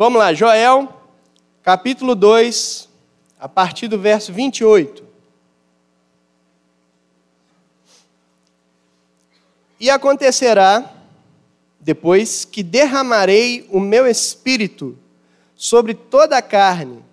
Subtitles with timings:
[0.00, 0.88] Vamos lá, Joel,
[1.62, 2.88] capítulo 2,
[3.38, 5.04] a partir do verso 28.
[9.78, 10.90] E acontecerá,
[11.78, 14.96] depois, que derramarei o meu espírito
[15.54, 17.04] sobre toda a carne.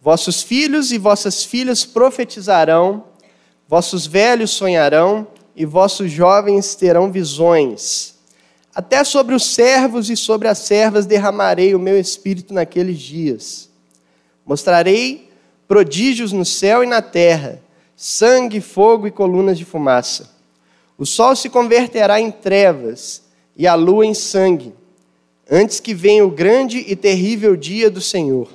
[0.00, 3.02] Vossos filhos e vossas filhas profetizarão,
[3.66, 5.26] vossos velhos sonharão,
[5.56, 8.15] e vossos jovens terão visões.
[8.76, 13.70] Até sobre os servos e sobre as servas derramarei o meu espírito naqueles dias.
[14.44, 15.30] Mostrarei
[15.66, 17.58] prodígios no céu e na terra,
[17.96, 20.28] sangue, fogo e colunas de fumaça.
[20.98, 23.22] O sol se converterá em trevas
[23.56, 24.74] e a lua em sangue,
[25.50, 28.50] antes que venha o grande e terrível dia do Senhor.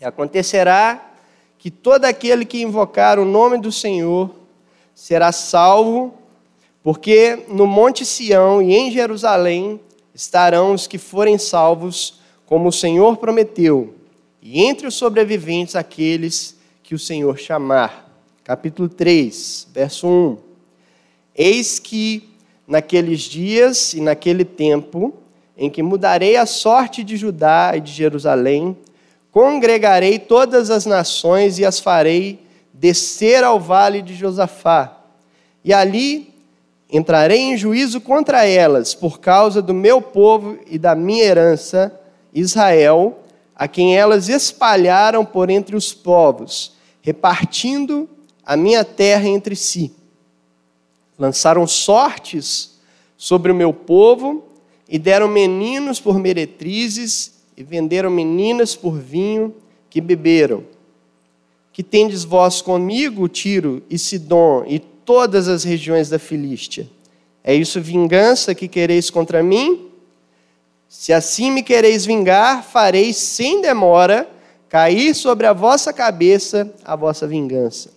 [0.00, 1.10] E acontecerá
[1.58, 4.30] que todo aquele que invocar o nome do Senhor
[4.94, 6.21] será salvo
[6.82, 9.80] porque no Monte Sião e em Jerusalém
[10.14, 13.94] estarão os que forem salvos, como o Senhor prometeu,
[14.42, 18.10] e entre os sobreviventes aqueles que o Senhor chamar.
[18.42, 20.38] Capítulo 3, verso 1.
[21.34, 22.28] Eis que
[22.66, 25.14] naqueles dias e naquele tempo,
[25.56, 28.76] em que mudarei a sorte de Judá e de Jerusalém,
[29.30, 32.40] congregarei todas as nações e as farei
[32.74, 35.00] descer ao vale de Josafá.
[35.64, 36.31] E ali
[36.92, 41.98] entrarei em juízo contra elas por causa do meu povo e da minha herança,
[42.34, 43.18] Israel,
[43.56, 48.06] a quem elas espalharam por entre os povos, repartindo
[48.44, 49.90] a minha terra entre si.
[51.18, 52.78] Lançaram sortes
[53.16, 54.44] sobre o meu povo
[54.86, 59.54] e deram meninos por meretrizes e venderam meninas por vinho
[59.88, 60.64] que beberam.
[61.72, 66.88] Que tendes vós comigo, Tiro e Sidom, e todas as regiões da Filístia.
[67.44, 69.88] É isso vingança que quereis contra mim?
[70.88, 74.28] Se assim me quereis vingar, farei sem demora
[74.68, 77.90] cair sobre a vossa cabeça a vossa vingança.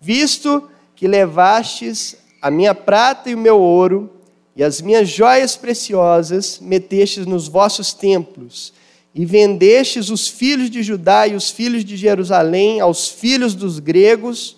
[0.00, 4.10] Visto que levastes a minha prata e o meu ouro,
[4.56, 8.72] e as minhas joias preciosas metestes nos vossos templos,
[9.14, 14.56] e vendestes os filhos de Judá e os filhos de Jerusalém aos filhos dos gregos,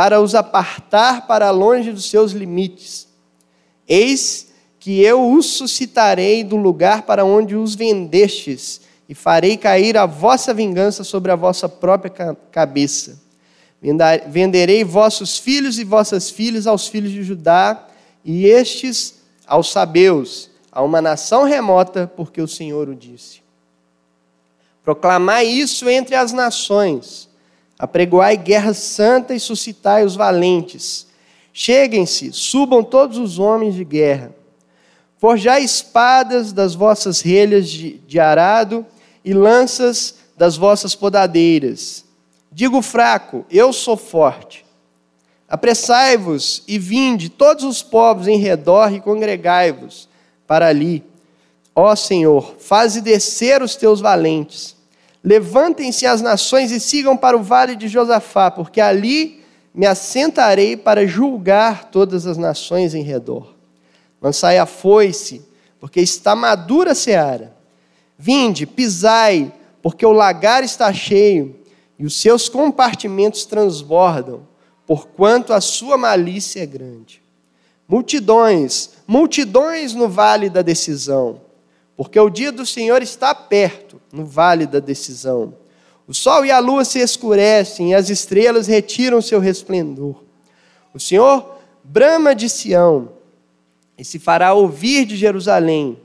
[0.00, 3.06] para os apartar para longe dos seus limites.
[3.86, 10.06] Eis que eu os suscitarei do lugar para onde os vendestes, e farei cair a
[10.06, 13.20] vossa vingança sobre a vossa própria cabeça.
[14.26, 17.86] Venderei vossos filhos e vossas filhas aos filhos de Judá,
[18.24, 19.16] e estes
[19.46, 23.42] aos sabeus, a uma nação remota, porque o Senhor o disse.
[24.82, 27.28] Proclamai isso entre as nações
[27.80, 31.06] Apregoai guerra santa e suscitai os valentes.
[31.50, 34.34] Cheguem-se, subam todos os homens de guerra.
[35.16, 38.84] Forjai espadas das vossas relhas de, de arado
[39.24, 42.04] e lanças das vossas podadeiras.
[42.52, 44.62] Digo fraco, eu sou forte.
[45.48, 50.06] Apressai-vos e vinde todos os povos em redor e congregai-vos
[50.46, 51.02] para ali.
[51.74, 54.76] Ó Senhor, faze descer os teus valentes
[55.22, 59.42] Levantem-se as nações e sigam para o vale de Josafá, porque ali
[59.74, 63.54] me assentarei para julgar todas as nações em redor.
[64.20, 65.42] Lançai a foice,
[65.78, 67.54] porque está madura a seara.
[68.18, 71.56] Vinde, pisai, porque o lagar está cheio
[71.98, 74.46] e os seus compartimentos transbordam,
[74.86, 77.22] porquanto a sua malícia é grande.
[77.86, 81.40] Multidões, multidões no vale da decisão
[82.00, 85.54] porque o dia do Senhor está perto, no vale da decisão.
[86.06, 90.22] O sol e a lua se escurecem e as estrelas retiram seu resplendor.
[90.92, 93.12] O Senhor brama de Sião
[93.96, 95.98] e se fará ouvir de Jerusalém,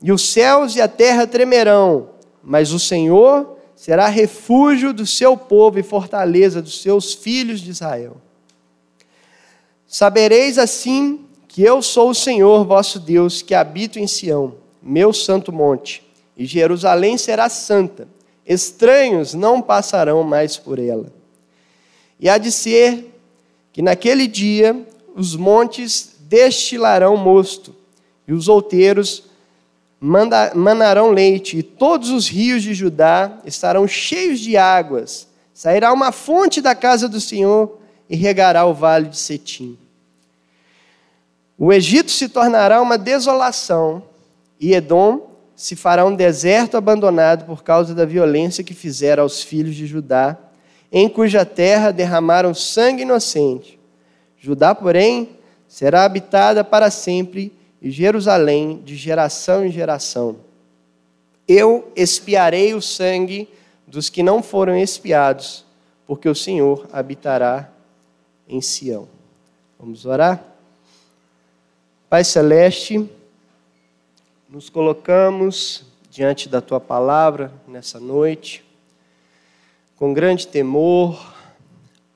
[0.00, 2.10] e os céus e a terra tremerão,
[2.42, 8.16] mas o Senhor será refúgio do seu povo e fortaleza dos seus filhos de Israel.
[9.86, 15.52] Sabereis assim que eu sou o Senhor vosso Deus, que habito em Sião meu santo
[15.52, 16.02] monte,
[16.36, 18.08] e Jerusalém será santa.
[18.46, 21.12] Estranhos não passarão mais por ela.
[22.18, 23.12] E há de ser
[23.72, 27.74] que naquele dia os montes destilarão mosto,
[28.26, 29.24] e os outeiros
[30.00, 35.28] manarão leite, e todos os rios de Judá estarão cheios de águas.
[35.54, 37.78] Sairá uma fonte da casa do Senhor
[38.08, 39.78] e regará o vale de Setim.
[41.58, 44.02] O Egito se tornará uma desolação,
[44.58, 45.31] e Edom
[45.62, 50.36] se fará um deserto abandonado por causa da violência que fizeram aos filhos de Judá,
[50.90, 53.78] em cuja terra derramaram sangue inocente.
[54.36, 55.36] Judá, porém,
[55.68, 60.34] será habitada para sempre, e Jerusalém de geração em geração.
[61.46, 63.48] Eu expiarei o sangue
[63.86, 65.64] dos que não foram expiados,
[66.08, 67.70] porque o Senhor habitará
[68.48, 69.06] em Sião.
[69.78, 70.42] Vamos orar?
[72.10, 73.08] Pai Celeste,
[74.52, 78.62] nos colocamos diante da tua palavra nessa noite,
[79.96, 81.34] com grande temor,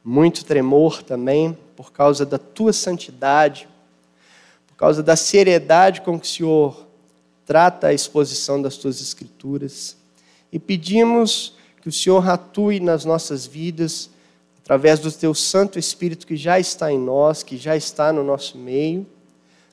[0.04, 3.66] muito tremor também, por causa da tua santidade,
[4.66, 6.86] por causa da seriedade com que o Senhor
[7.46, 9.96] trata a exposição das tuas escrituras.
[10.52, 14.10] E pedimos que o Senhor atue nas nossas vidas,
[14.62, 18.58] através do teu Santo Espírito que já está em nós, que já está no nosso
[18.58, 19.06] meio.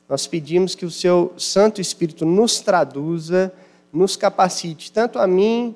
[0.08, 3.52] Nós pedimos que o seu Santo Espírito nos traduza,
[3.92, 5.74] nos capacite, tanto a mim,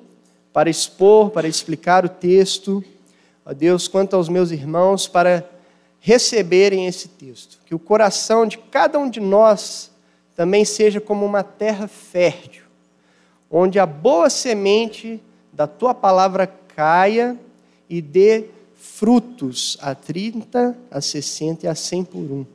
[0.53, 2.83] para expor, para explicar o texto,
[3.45, 5.49] a Deus, quanto aos meus irmãos, para
[5.99, 7.57] receberem esse texto.
[7.65, 9.91] Que o coração de cada um de nós
[10.35, 12.63] também seja como uma terra fértil,
[13.49, 15.21] onde a boa semente
[15.51, 17.37] da tua palavra caia
[17.89, 18.45] e dê
[18.75, 22.45] frutos a 30, a 60 e a 100 por um,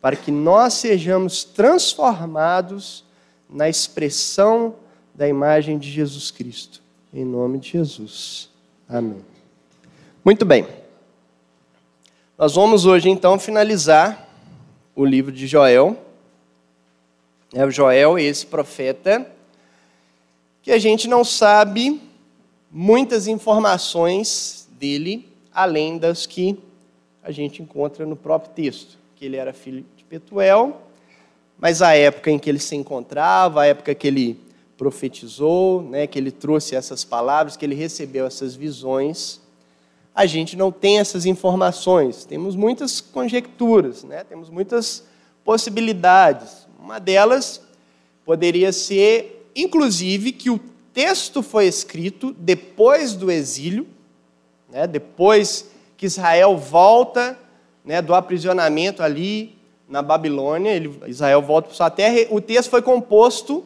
[0.00, 3.04] para que nós sejamos transformados
[3.48, 4.74] na expressão
[5.14, 6.82] da imagem de Jesus Cristo.
[7.12, 8.48] Em nome de Jesus.
[8.88, 9.24] Amém.
[10.24, 10.66] Muito bem.
[12.38, 14.28] Nós vamos hoje então finalizar
[14.94, 15.96] o livro de Joel.
[17.52, 19.30] É o Joel, esse profeta,
[20.62, 22.00] que a gente não sabe
[22.70, 26.58] muitas informações dele, além das que
[27.22, 30.80] a gente encontra no próprio texto, que ele era filho de Petuel,
[31.58, 34.40] mas a época em que ele se encontrava, a época que ele
[34.78, 39.38] profetizou, né, que ele trouxe essas palavras, que ele recebeu essas visões,
[40.14, 42.24] a gente não tem essas informações.
[42.24, 44.24] Temos muitas conjecturas, né?
[44.24, 45.04] temos muitas
[45.44, 46.66] possibilidades.
[46.82, 47.60] Uma delas
[48.24, 50.58] poderia ser, inclusive, que o
[50.94, 53.86] texto foi escrito depois do exílio,
[54.72, 54.86] né?
[54.86, 57.38] depois que Israel volta
[57.84, 62.80] né, do aprisionamento ali na Babilônia, ele, Israel volta para sua terra, o texto foi
[62.80, 63.64] composto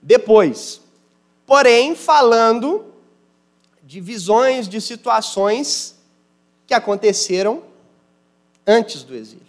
[0.00, 0.80] depois.
[1.46, 2.86] Porém, falando
[3.82, 5.96] de visões, de situações
[6.66, 7.62] que aconteceram
[8.66, 9.46] antes do exílio.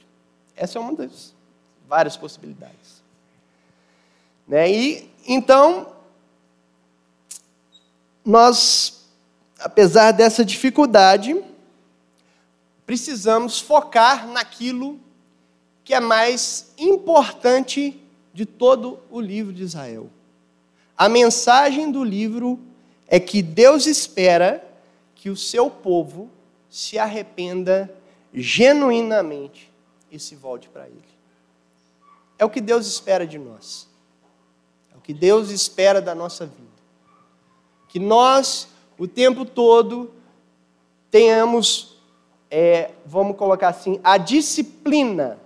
[0.56, 1.34] Essa é uma das
[1.88, 3.04] várias possibilidades.
[4.48, 4.72] Né?
[4.72, 5.88] E então
[8.24, 9.06] nós,
[9.60, 11.36] apesar dessa dificuldade,
[12.90, 15.00] precisamos focar naquilo
[15.84, 18.02] que é mais importante
[18.34, 20.10] de todo o livro de Israel.
[20.98, 22.60] A mensagem do livro
[23.08, 24.68] é que Deus espera
[25.14, 26.32] que o seu povo
[26.68, 27.94] se arrependa
[28.34, 29.72] genuinamente
[30.10, 30.98] e se volte para Ele.
[32.40, 33.88] É o que Deus espera de nós.
[34.92, 36.68] É o que Deus espera da nossa vida.
[37.88, 40.12] Que nós, o tempo todo,
[41.12, 41.99] tenhamos,
[42.50, 45.40] é, vamos colocar assim, a disciplina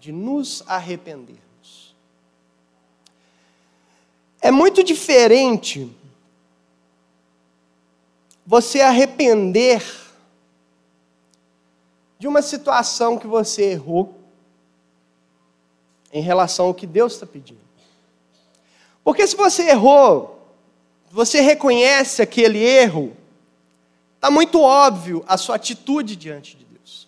[0.00, 1.94] de nos arrependermos.
[4.40, 5.90] É muito diferente
[8.46, 9.84] você arrepender
[12.18, 14.14] de uma situação que você errou
[16.12, 17.60] em relação ao que Deus está pedindo.
[19.04, 20.38] Porque se você errou,
[21.10, 23.16] você reconhece aquele erro,
[24.18, 27.06] está muito óbvio a sua atitude diante de Deus.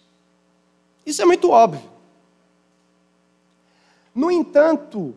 [1.04, 1.90] Isso é muito óbvio.
[4.14, 5.14] No entanto,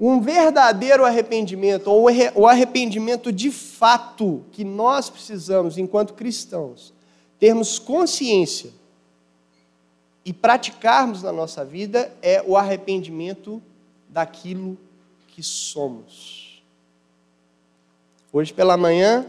[0.00, 6.94] um verdadeiro arrependimento, ou o arrependimento de fato que nós precisamos, enquanto cristãos,
[7.38, 8.72] termos consciência
[10.24, 13.62] e praticarmos na nossa vida, é o arrependimento
[14.08, 14.78] daquilo
[15.28, 16.62] que somos.
[18.32, 19.26] Hoje pela manhã,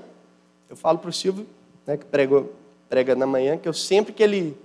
[0.69, 1.47] eu falo para o Silvio,
[1.85, 2.53] né, que pregou,
[2.87, 4.57] prega na manhã, que eu sempre que ele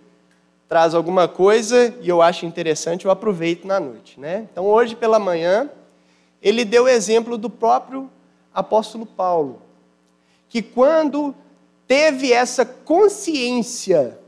[0.69, 4.21] traz alguma coisa e eu acho interessante, eu aproveito na noite.
[4.21, 4.47] Né?
[4.51, 5.71] Então hoje pela manhã,
[6.43, 8.11] ele deu o exemplo do próprio
[8.53, 9.63] apóstolo Paulo,
[10.49, 11.35] que quando
[11.87, 14.19] teve essa consciência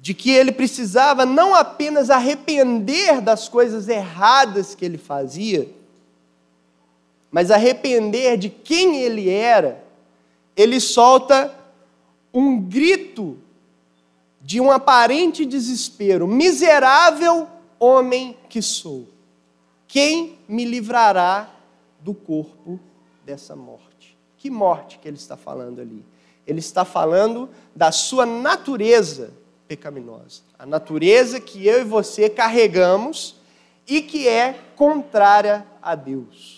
[0.00, 5.68] de que ele precisava não apenas arrepender das coisas erradas que ele fazia,
[7.30, 9.84] mas arrepender de quem ele era,
[10.58, 11.54] ele solta
[12.34, 13.38] um grito
[14.40, 17.48] de um aparente desespero: miserável
[17.78, 19.06] homem que sou.
[19.86, 21.48] Quem me livrará
[22.00, 22.78] do corpo
[23.24, 24.18] dessa morte?
[24.36, 26.04] Que morte que ele está falando ali?
[26.44, 29.32] Ele está falando da sua natureza
[29.68, 30.42] pecaminosa.
[30.58, 33.36] A natureza que eu e você carregamos
[33.86, 36.57] e que é contrária a Deus.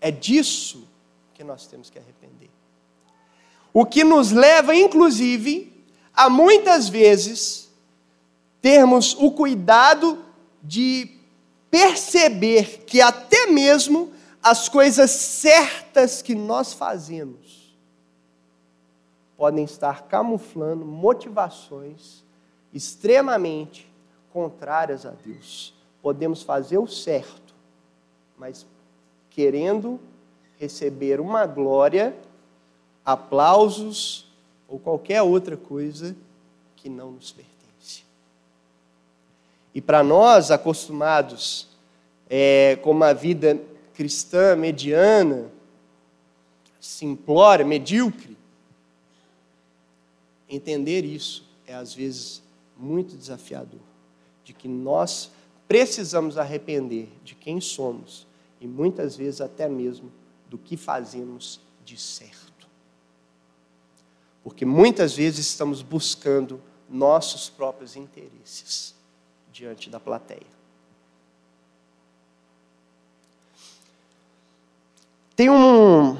[0.00, 0.88] É disso
[1.34, 2.50] que nós temos que arrepender.
[3.72, 5.72] O que nos leva, inclusive,
[6.12, 7.70] a muitas vezes
[8.60, 10.24] termos o cuidado
[10.62, 11.16] de
[11.70, 17.76] perceber que até mesmo as coisas certas que nós fazemos
[19.36, 22.24] podem estar camuflando motivações
[22.74, 23.90] extremamente
[24.32, 25.74] contrárias a Deus.
[26.02, 27.54] Podemos fazer o certo,
[28.36, 28.66] mas
[29.30, 30.00] querendo
[30.58, 32.14] receber uma glória,
[33.04, 34.26] aplausos
[34.68, 36.14] ou qualquer outra coisa
[36.76, 38.04] que não nos pertence.
[39.74, 41.68] E para nós, acostumados
[42.28, 43.58] é, com uma vida
[43.94, 45.50] cristã mediana,
[46.80, 48.36] simplória, medíocre,
[50.48, 52.42] entender isso é às vezes
[52.76, 53.80] muito desafiador,
[54.42, 55.30] de que nós
[55.68, 58.26] precisamos arrepender de quem somos
[58.60, 60.12] e muitas vezes até mesmo
[60.48, 62.68] do que fazemos de certo.
[64.44, 68.94] Porque muitas vezes estamos buscando nossos próprios interesses
[69.52, 70.60] diante da plateia.
[75.36, 76.18] Tem um.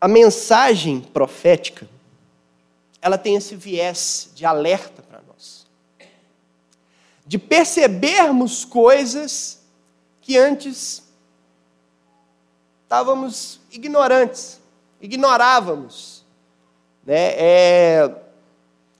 [0.00, 1.88] A mensagem profética,
[3.00, 5.31] ela tem esse viés de alerta para nós.
[7.32, 9.58] De percebermos coisas
[10.20, 11.02] que antes
[12.84, 14.60] estávamos ignorantes
[15.00, 16.26] ignorávamos.
[17.06, 17.32] Né?
[17.38, 18.14] É,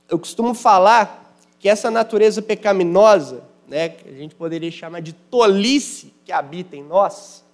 [0.08, 6.14] eu costumo falar que essa natureza pecaminosa, né, que a gente poderia chamar de tolice
[6.24, 7.44] que habita em nós,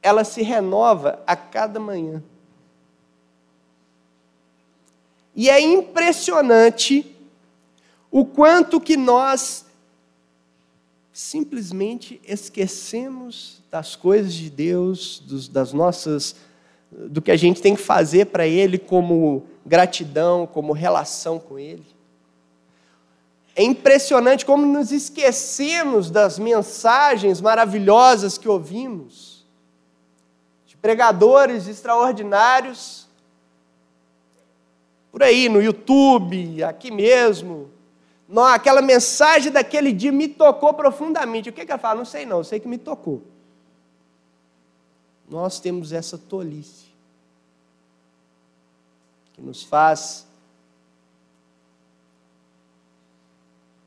[0.00, 2.22] ela se renova a cada manhã.
[5.34, 7.14] E é impressionante
[8.18, 9.66] o quanto que nós
[11.12, 16.34] simplesmente esquecemos das coisas de Deus, dos, das nossas
[16.90, 21.84] do que a gente tem que fazer para Ele como gratidão, como relação com Ele.
[23.54, 29.44] É impressionante como nos esquecemos das mensagens maravilhosas que ouvimos,
[30.66, 33.06] de pregadores extraordinários,
[35.12, 37.75] por aí, no YouTube, aqui mesmo.
[38.28, 41.48] Não, aquela mensagem daquele dia me tocou profundamente.
[41.48, 41.96] O que, que ela fala?
[41.96, 43.22] Não sei não, eu sei que me tocou
[45.28, 46.86] nós temos essa tolice
[49.32, 50.26] que nos faz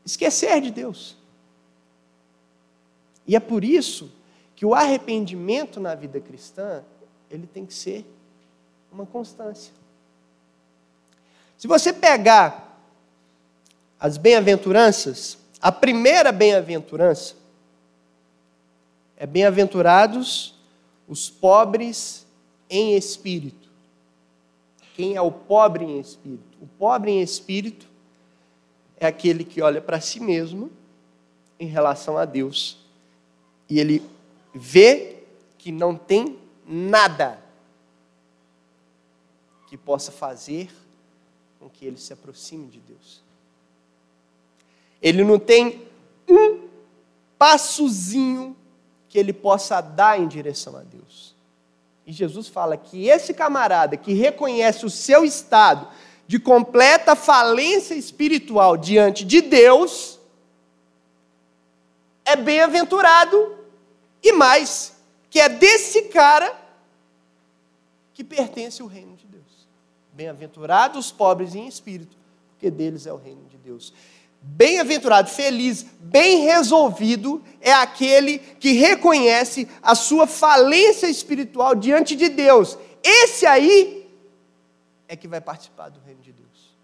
[0.06, 1.18] esquecer de Deus.
[3.26, 4.12] E é por isso
[4.56, 6.84] que o arrependimento na vida cristã,
[7.30, 8.06] ele tem que ser
[8.92, 9.74] uma constância.
[11.58, 12.69] Se você pegar
[14.00, 17.36] as bem-aventuranças, a primeira bem-aventurança
[19.18, 20.56] é bem-aventurados
[21.08, 22.26] os pobres
[22.70, 23.68] em espírito.
[24.96, 26.58] Quem é o pobre em espírito?
[26.62, 27.86] O pobre em espírito
[28.98, 30.72] é aquele que olha para si mesmo
[31.60, 32.78] em relação a Deus
[33.70, 34.02] e ele
[34.54, 35.24] vê
[35.58, 37.40] que não tem nada
[39.68, 40.70] que possa fazer
[41.60, 43.29] com que ele se aproxime de Deus.
[45.02, 45.88] Ele não tem
[46.28, 46.68] um
[47.38, 48.56] passozinho
[49.08, 51.36] que ele possa dar em direção a Deus.
[52.06, 55.88] E Jesus fala que esse camarada que reconhece o seu estado
[56.28, 60.20] de completa falência espiritual diante de Deus
[62.26, 63.56] é bem-aventurado
[64.22, 64.96] e mais,
[65.30, 66.56] que é desse cara
[68.14, 69.68] que pertence ao reino de Deus.
[70.14, 72.16] Bem-aventurados os pobres em espírito,
[72.52, 73.94] porque deles é o reino de Deus.
[74.42, 82.78] Bem-aventurado, feliz, bem resolvido é aquele que reconhece a sua falência espiritual diante de Deus.
[83.04, 84.10] Esse aí
[85.08, 86.76] é que vai participar do reino de Deus.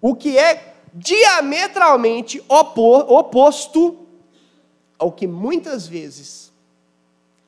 [0.00, 4.06] O que é diametralmente oposto
[4.98, 6.52] ao que muitas vezes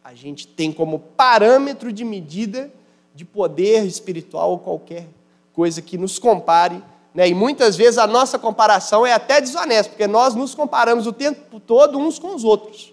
[0.02, 2.72] a gente tem como parâmetro de medida
[3.14, 5.06] de poder espiritual ou qualquer
[5.52, 6.82] coisa que nos compare
[7.14, 7.28] né?
[7.28, 11.58] E muitas vezes a nossa comparação é até desonesta, porque nós nos comparamos o tempo
[11.60, 12.92] todo uns com os outros.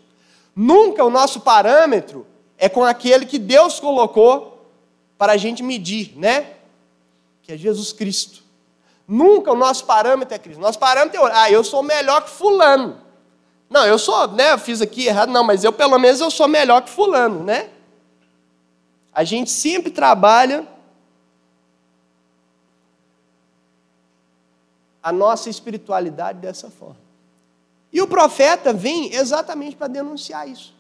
[0.56, 2.26] Nunca o nosso parâmetro
[2.58, 4.72] é com aquele que Deus colocou
[5.18, 6.54] para a gente medir, né?
[7.42, 8.44] Que é Jesus Cristo.
[9.08, 10.60] Nunca o nosso parâmetro é Cristo.
[10.60, 13.02] Nosso parâmetro é, ah, eu sou melhor que fulano.
[13.70, 16.48] Não, eu sou, né, eu fiz aqui errado, não, mas eu pelo menos eu sou
[16.48, 17.70] melhor que fulano, né?
[19.14, 20.68] A gente sempre trabalha
[25.06, 26.98] a nossa espiritualidade dessa forma.
[27.94, 30.74] E o profeta vem exatamente para denunciar isso.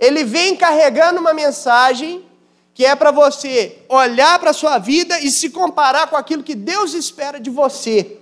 [0.00, 2.24] Ele vem carregando uma mensagem
[2.72, 6.54] que é para você olhar para a sua vida e se comparar com aquilo que
[6.54, 8.18] Deus espera de você.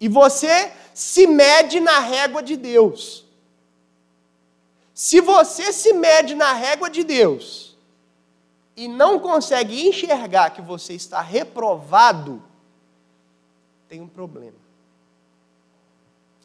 [0.00, 3.24] E você se mede na régua de Deus.
[4.94, 7.67] Se você se mede na régua de Deus
[8.78, 12.40] e não consegue enxergar que você está reprovado,
[13.88, 14.54] tem um problema.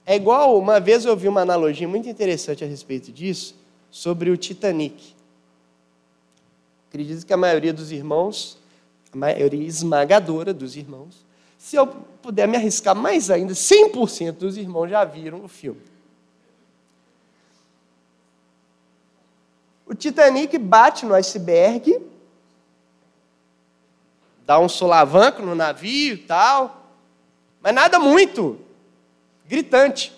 [0.04, 3.56] É igual, uma vez eu vi uma analogia muito interessante a respeito disso,
[3.92, 5.14] sobre o Titanic.
[6.90, 8.58] Acredito que a maioria dos irmãos,
[9.14, 11.24] a maioria esmagadora dos irmãos,
[11.56, 15.82] se eu puder me arriscar mais ainda, 100% dos irmãos já viram o filme.
[19.86, 22.12] O Titanic bate no iceberg,
[24.46, 26.90] dá um solavanco no navio e tal,
[27.62, 28.60] mas nada muito
[29.46, 30.14] gritante.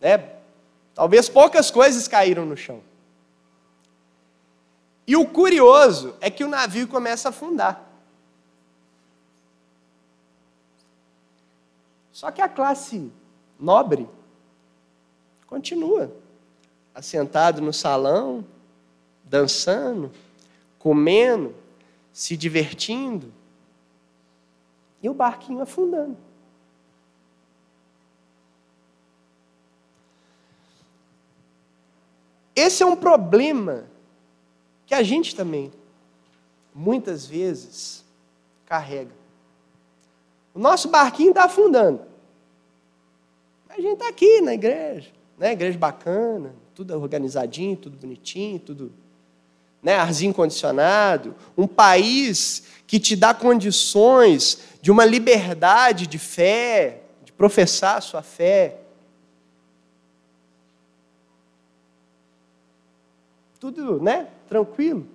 [0.00, 0.32] Né?
[0.94, 2.82] Talvez poucas coisas caíram no chão.
[5.06, 7.84] E o curioso é que o navio começa a afundar.
[12.12, 13.10] Só que a classe
[13.58, 14.08] nobre
[15.46, 16.12] continua
[16.94, 18.44] assentado no salão,
[19.24, 20.12] dançando,
[20.78, 21.54] comendo,
[22.12, 23.32] se divertindo,
[25.02, 26.16] e o barquinho afundando.
[32.54, 33.86] Esse é um problema
[34.84, 35.72] que a gente também,
[36.74, 38.04] muitas vezes,
[38.66, 39.12] carrega.
[40.54, 42.02] O nosso barquinho está afundando.
[43.68, 45.52] A gente está aqui na igreja, né?
[45.52, 48.92] Igreja bacana, tudo organizadinho, tudo bonitinho, tudo
[49.82, 49.96] né?
[49.96, 51.34] arzinho condicionado.
[51.56, 58.22] Um país que te dá condições de uma liberdade de fé, de professar a sua
[58.22, 58.76] fé.
[63.58, 64.26] Tudo, né?
[64.48, 65.06] Tranquilo.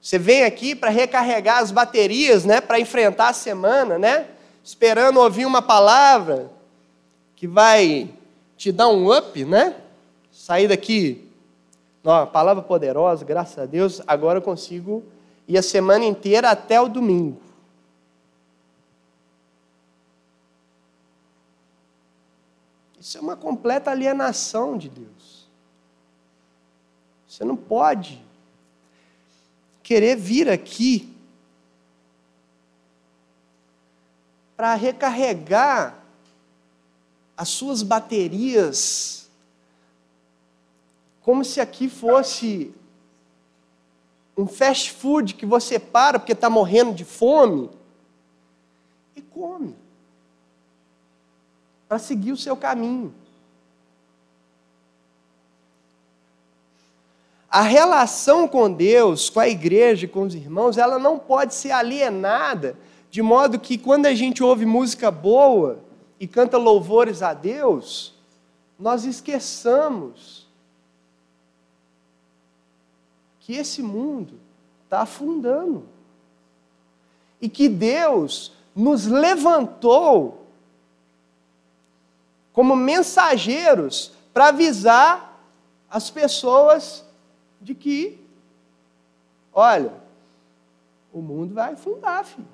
[0.00, 4.26] Você vem aqui para recarregar as baterias, né, para enfrentar a semana, né?
[4.64, 6.50] Esperando ouvir uma palavra
[7.34, 8.08] que vai
[8.56, 9.74] te dar um up, né?
[10.30, 11.27] Sair daqui,
[12.08, 15.04] ó, palavra poderosa, graças a Deus, agora eu consigo
[15.46, 17.40] ir a semana inteira até o domingo.
[22.98, 25.48] Isso é uma completa alienação de Deus.
[27.26, 28.22] Você não pode
[29.82, 31.14] querer vir aqui
[34.56, 36.02] para recarregar
[37.36, 39.27] as suas baterias,
[41.28, 42.74] como se aqui fosse
[44.34, 47.68] um fast food que você para porque está morrendo de fome
[49.14, 49.76] e come
[51.86, 53.12] para seguir o seu caminho.
[57.50, 62.74] A relação com Deus, com a igreja, com os irmãos, ela não pode ser alienada,
[63.10, 65.78] de modo que quando a gente ouve música boa
[66.18, 68.14] e canta louvores a Deus,
[68.78, 70.47] nós esqueçamos
[73.48, 74.38] que esse mundo
[74.84, 75.88] está afundando
[77.40, 80.46] e que Deus nos levantou
[82.52, 85.40] como mensageiros para avisar
[85.88, 87.02] as pessoas
[87.58, 88.22] de que,
[89.54, 89.94] olha,
[91.10, 92.46] o mundo vai afundar, filho.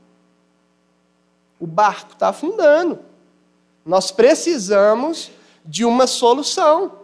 [1.59, 3.01] O barco está afundando.
[3.85, 5.33] Nós precisamos
[5.65, 7.01] de uma solução.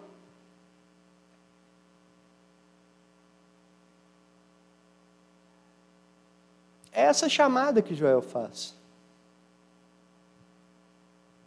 [7.00, 8.74] É essa chamada que Joel faz.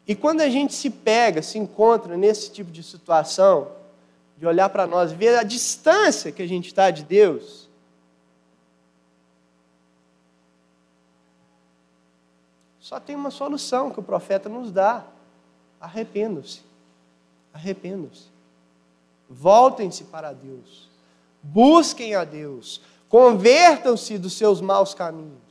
[0.07, 3.71] E quando a gente se pega, se encontra nesse tipo de situação,
[4.35, 7.69] de olhar para nós, ver a distância que a gente está de Deus.
[12.79, 15.05] Só tem uma solução que o profeta nos dá:
[15.79, 16.61] arrependam-se.
[17.53, 18.25] Arrependam-se.
[19.29, 20.89] Voltem-se para Deus.
[21.43, 22.81] Busquem a Deus.
[23.07, 25.42] Convertam-se dos seus maus caminhos.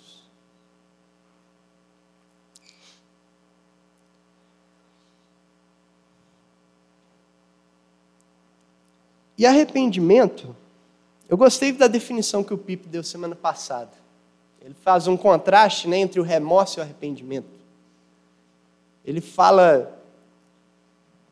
[9.42, 10.54] E arrependimento,
[11.28, 13.90] eu gostei da definição que o Pipo deu semana passada.
[14.64, 17.48] Ele faz um contraste né, entre o remorso e o arrependimento.
[19.04, 20.00] Ele fala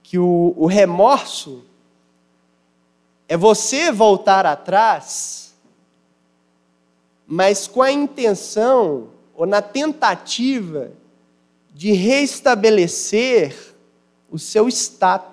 [0.03, 1.63] que o, o remorso
[3.29, 5.55] é você voltar atrás,
[7.25, 10.91] mas com a intenção ou na tentativa
[11.73, 13.73] de restabelecer
[14.29, 15.30] o seu status.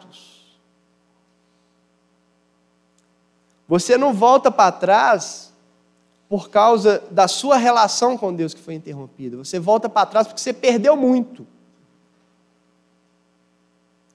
[3.68, 5.54] Você não volta para trás
[6.30, 9.38] por causa da sua relação com Deus que foi interrompida.
[9.38, 11.46] Você volta para trás porque você perdeu muito.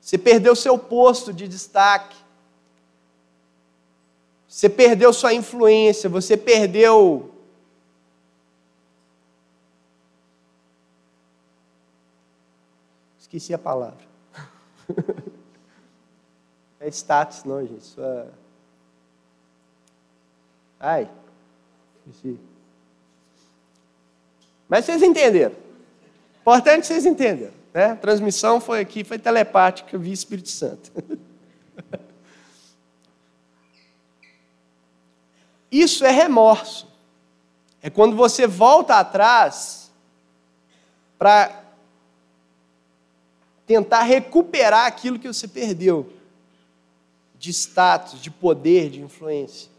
[0.00, 2.16] Você perdeu seu posto de destaque.
[4.48, 7.32] Você perdeu sua influência, você perdeu
[13.32, 13.96] Esqueci a palavra.
[16.78, 17.98] é status, não, gente.
[17.98, 18.26] É...
[20.84, 21.08] Ai,
[22.04, 22.36] esqueci.
[24.68, 25.54] Mas vocês entenderam.
[26.40, 27.54] Importante vocês entenderam.
[27.72, 27.92] Né?
[27.92, 30.90] A transmissão foi aqui, foi telepática, eu vi Espírito Santo.
[35.70, 36.90] Isso é remorso.
[37.80, 39.92] É quando você volta atrás
[41.16, 41.62] para
[43.64, 46.12] tentar recuperar aquilo que você perdeu
[47.38, 49.71] de status, de poder, de influência.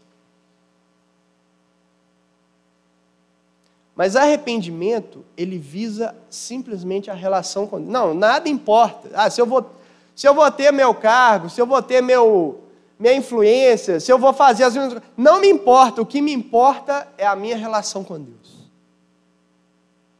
[3.96, 7.90] Mas arrependimento, ele visa simplesmente a relação com Deus.
[7.90, 9.08] Não, nada importa.
[9.14, 9.70] Ah, se eu vou,
[10.16, 12.60] se eu vou ter meu cargo, se eu vou ter meu,
[12.98, 16.02] minha influência, se eu vou fazer as minhas Não me importa.
[16.02, 18.68] O que me importa é a minha relação com Deus.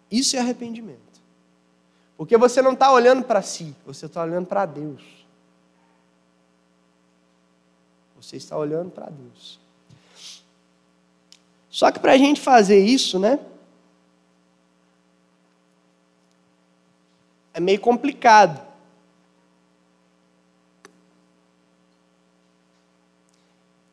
[0.09, 1.01] Isso é arrependimento.
[2.17, 5.03] Porque você não está olhando para si, você está olhando para Deus.
[8.21, 9.59] Você está olhando para Deus.
[11.69, 13.41] Só que para a gente fazer isso, né?
[17.55, 18.61] É meio complicado.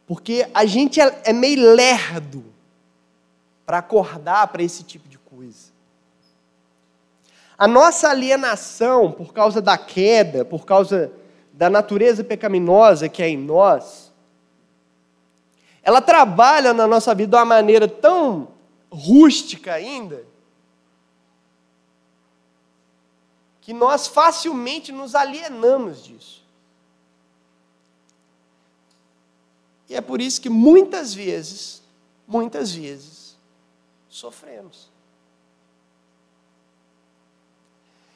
[0.06, 2.44] Porque a gente é, é meio lerdo
[3.66, 5.72] para acordar para esse tipo de coisa.
[7.58, 11.14] A nossa alienação por causa da queda, por causa
[11.54, 14.12] da natureza pecaminosa que é em nós,
[15.84, 18.50] ela trabalha na nossa vida de uma maneira tão
[18.92, 20.26] rústica ainda,
[23.62, 26.42] que nós facilmente nos alienamos disso.
[29.88, 31.82] E é por isso que muitas vezes,
[32.28, 33.36] muitas vezes,
[34.10, 34.90] sofremos.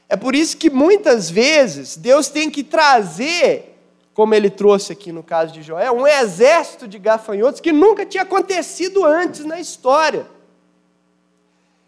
[0.07, 3.77] É por isso que muitas vezes Deus tem que trazer,
[4.13, 8.23] como ele trouxe aqui no caso de Joel, um exército de gafanhotos que nunca tinha
[8.23, 10.27] acontecido antes na história.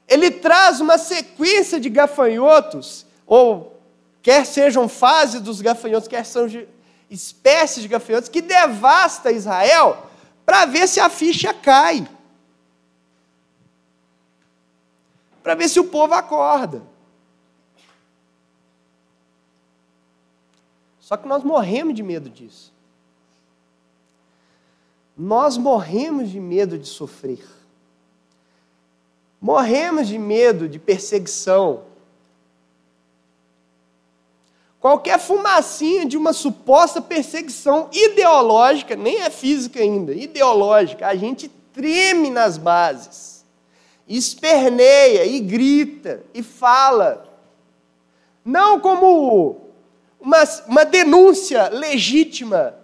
[0.07, 3.79] Ele traz uma sequência de gafanhotos, ou
[4.23, 6.65] quer sejam fases dos gafanhotos, quer sejam
[7.09, 10.07] espécies de gafanhotos, que devasta Israel
[10.45, 12.09] para ver se a ficha cai.
[15.43, 16.81] Para ver se o povo acorda.
[20.99, 22.73] Só que nós morremos de medo disso.
[25.17, 27.45] Nós morremos de medo de sofrer.
[29.39, 31.85] Morremos de medo de perseguição.
[34.79, 42.29] Qualquer fumacinha de uma suposta perseguição ideológica, nem é física ainda, ideológica, a gente treme
[42.29, 43.43] nas bases,
[44.07, 47.25] esperneia e grita e fala.
[48.45, 49.61] Não como
[50.19, 52.75] uma, uma denúncia legítima,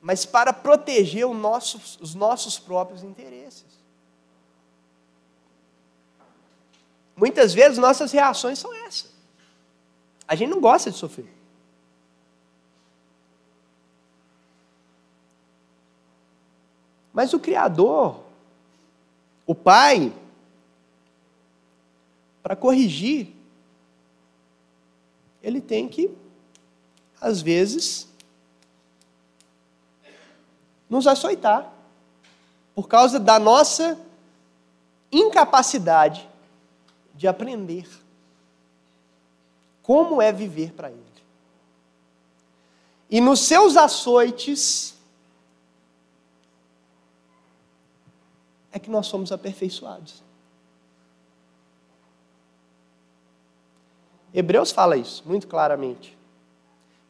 [0.00, 3.66] mas para proteger nosso, os nossos próprios interesses.
[7.16, 9.07] Muitas vezes nossas reações são essas.
[10.28, 11.34] A gente não gosta de sofrer.
[17.12, 18.22] Mas o Criador,
[19.44, 20.12] o Pai,
[22.42, 23.34] para corrigir,
[25.42, 26.14] ele tem que
[27.20, 28.08] às vezes,
[30.88, 31.72] nos açoitar,
[32.74, 33.98] por causa da nossa
[35.10, 36.28] incapacidade
[37.14, 37.88] de aprender
[39.88, 41.02] como é viver para Ele.
[43.08, 44.94] E nos seus açoites
[48.70, 50.22] é que nós somos aperfeiçoados.
[54.34, 56.18] Hebreus fala isso muito claramente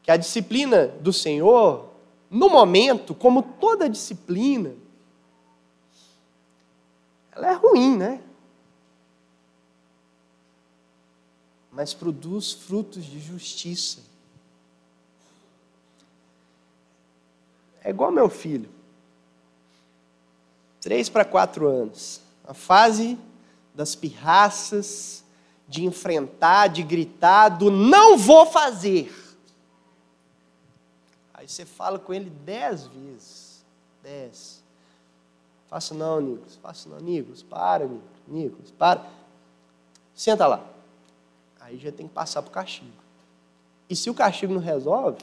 [0.04, 1.90] que a disciplina do Senhor,
[2.30, 4.76] no momento, como toda disciplina,
[7.32, 8.22] ela é ruim, né?
[11.78, 14.00] Mas produz frutos de justiça.
[17.84, 18.68] É igual meu filho.
[20.80, 22.20] Três para quatro anos.
[22.44, 23.16] A fase
[23.72, 25.22] das pirraças
[25.68, 29.14] de enfrentar, de gritar, do não vou fazer.
[31.32, 33.64] Aí você fala com ele dez vezes.
[34.02, 34.64] Dez.
[35.68, 36.56] Faça não, Nicolas.
[36.56, 37.40] Faça não, Nicolas.
[37.40, 37.88] Para,
[38.26, 38.72] Nicolas.
[38.72, 39.08] Para.
[40.12, 40.77] Senta lá.
[41.68, 42.90] Aí já tem que passar para o castigo.
[43.90, 45.18] E se o castigo não resolve,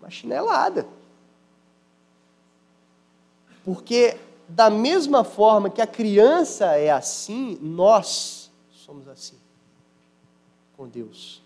[0.00, 0.86] uma chinelada.
[3.64, 4.16] Porque
[4.48, 9.36] da mesma forma que a criança é assim, nós somos assim
[10.76, 11.42] com Deus.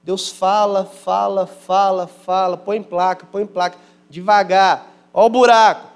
[0.00, 3.76] Deus fala, fala, fala, fala, põe placa, põe placa,
[4.08, 5.90] devagar, ó o buraco,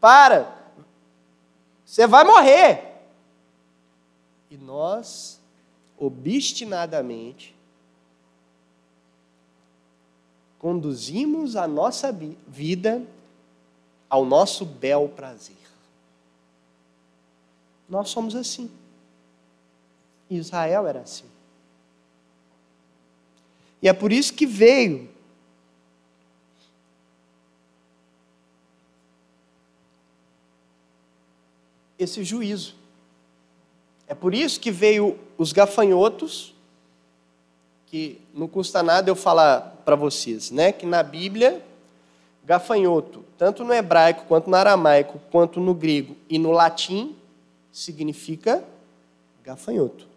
[0.00, 0.52] para,
[1.84, 2.89] você vai morrer.
[4.50, 5.40] E nós,
[5.96, 7.54] obstinadamente,
[10.58, 12.12] conduzimos a nossa
[12.46, 13.06] vida
[14.08, 15.56] ao nosso bel prazer.
[17.88, 18.70] Nós somos assim.
[20.28, 21.24] Israel era assim.
[23.82, 25.08] E é por isso que veio
[31.98, 32.79] esse juízo.
[34.10, 36.52] É por isso que veio os gafanhotos,
[37.86, 40.72] que não custa nada eu falar para vocês, né?
[40.72, 41.62] Que na Bíblia
[42.44, 47.14] Gafanhoto, tanto no hebraico, quanto no aramaico, quanto no grego e no latim,
[47.70, 48.64] significa
[49.44, 50.08] gafanhoto.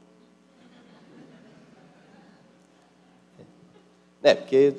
[4.24, 4.74] É, porque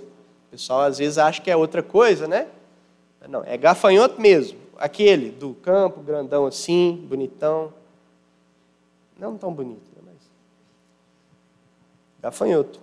[0.48, 2.48] o pessoal às vezes acha que é outra coisa, né?
[3.28, 4.58] Não, é gafanhoto mesmo.
[4.76, 7.72] Aquele do campo, grandão assim, bonitão.
[9.18, 10.30] Não tão bonito, né, mas.
[12.20, 12.80] Gafanhoto.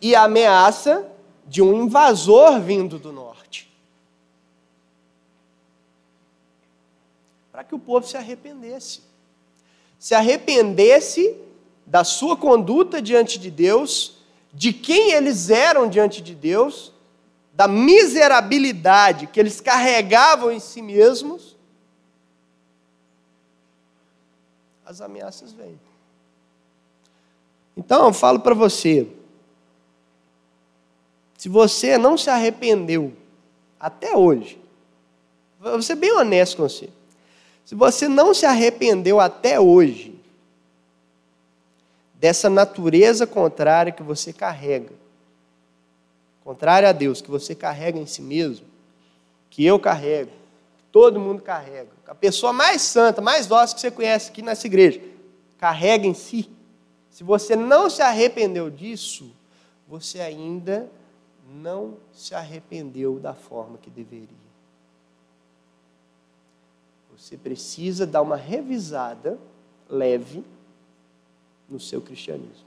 [0.00, 1.10] E a ameaça
[1.46, 3.70] de um invasor vindo do norte.
[7.50, 9.02] Para que o povo se arrependesse.
[9.98, 11.36] Se arrependesse
[11.84, 14.18] da sua conduta diante de Deus,
[14.52, 16.92] de quem eles eram diante de Deus,
[17.52, 21.56] da miserabilidade que eles carregavam em si mesmos,
[24.90, 25.78] as ameaças vêm.
[27.76, 29.06] Então, eu falo para você,
[31.38, 33.12] se você não se arrependeu
[33.78, 34.60] até hoje,
[35.60, 36.90] vou ser bem honesto com você.
[37.64, 40.18] Se você não se arrependeu até hoje
[42.14, 44.92] dessa natureza contrária que você carrega,
[46.42, 48.66] contrária a Deus, que você carrega em si mesmo,
[49.48, 50.32] que eu carrego,
[50.78, 54.66] que todo mundo carrega, a pessoa mais santa, mais doce que você conhece aqui nessa
[54.66, 55.00] igreja,
[55.56, 56.50] carrega em si.
[57.08, 59.30] Se você não se arrependeu disso,
[59.86, 60.90] você ainda
[61.48, 64.26] não se arrependeu da forma que deveria.
[67.16, 69.38] Você precisa dar uma revisada
[69.88, 70.44] leve
[71.68, 72.66] no seu cristianismo.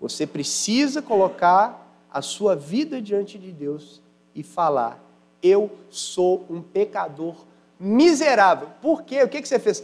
[0.00, 4.00] Você precisa colocar a sua vida diante de Deus
[4.36, 5.02] e falar:
[5.42, 7.34] Eu sou um pecador
[7.78, 8.68] miserável.
[8.80, 9.22] Por quê?
[9.22, 9.82] O que você fez?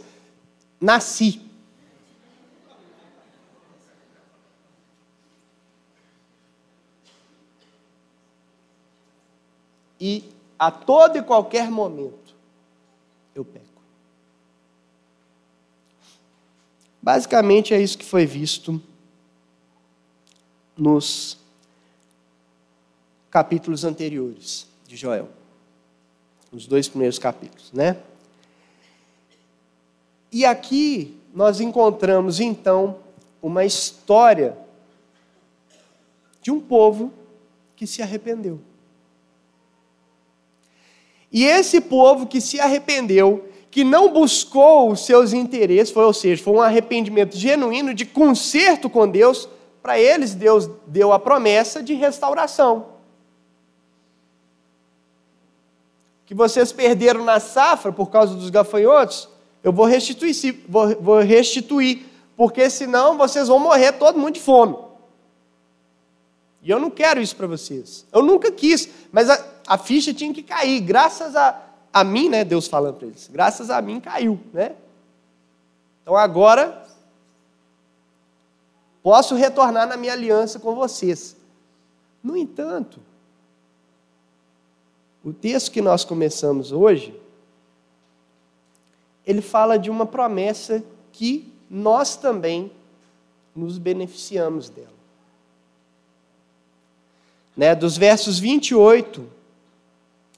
[0.79, 1.51] Nasci.
[10.01, 10.23] e
[10.57, 12.35] a todo e qualquer momento
[13.35, 13.65] eu peco.
[16.99, 18.81] Basicamente é isso que foi visto
[20.75, 21.37] nos
[23.29, 25.29] capítulos anteriores de Joel.
[26.51, 27.97] Os dois primeiros capítulos, né?
[30.31, 32.97] E aqui nós encontramos então
[33.41, 34.57] uma história
[36.41, 37.11] de um povo
[37.75, 38.59] que se arrependeu.
[41.31, 46.43] E esse povo que se arrependeu, que não buscou os seus interesses, foi, ou seja,
[46.43, 49.47] foi um arrependimento genuíno de conserto com Deus,
[49.81, 52.85] para eles Deus deu a promessa de restauração.
[56.31, 59.27] Que vocês perderam na safra por causa dos gafanhotos,
[59.61, 62.05] eu vou restituir, vou, restituir,
[62.37, 64.77] porque senão vocês vão morrer todo mundo de fome.
[66.63, 68.05] E eu não quero isso para vocês.
[68.13, 70.79] Eu nunca quis, mas a, a, ficha tinha que cair.
[70.79, 72.45] Graças a, a mim, né?
[72.45, 73.29] Deus falando para eles.
[73.29, 74.71] Graças a mim caiu, né?
[76.01, 76.81] Então agora
[79.03, 81.35] posso retornar na minha aliança com vocês.
[82.23, 83.01] No entanto,
[85.23, 87.13] o texto que nós começamos hoje,
[89.25, 92.71] ele fala de uma promessa que nós também
[93.55, 94.89] nos beneficiamos dela.
[97.55, 99.27] Né, dos versos 28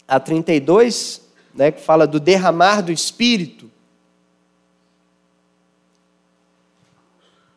[0.08, 1.22] a 32,
[1.54, 3.72] né, que fala do derramar do Espírito,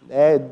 [0.03, 0.49] né,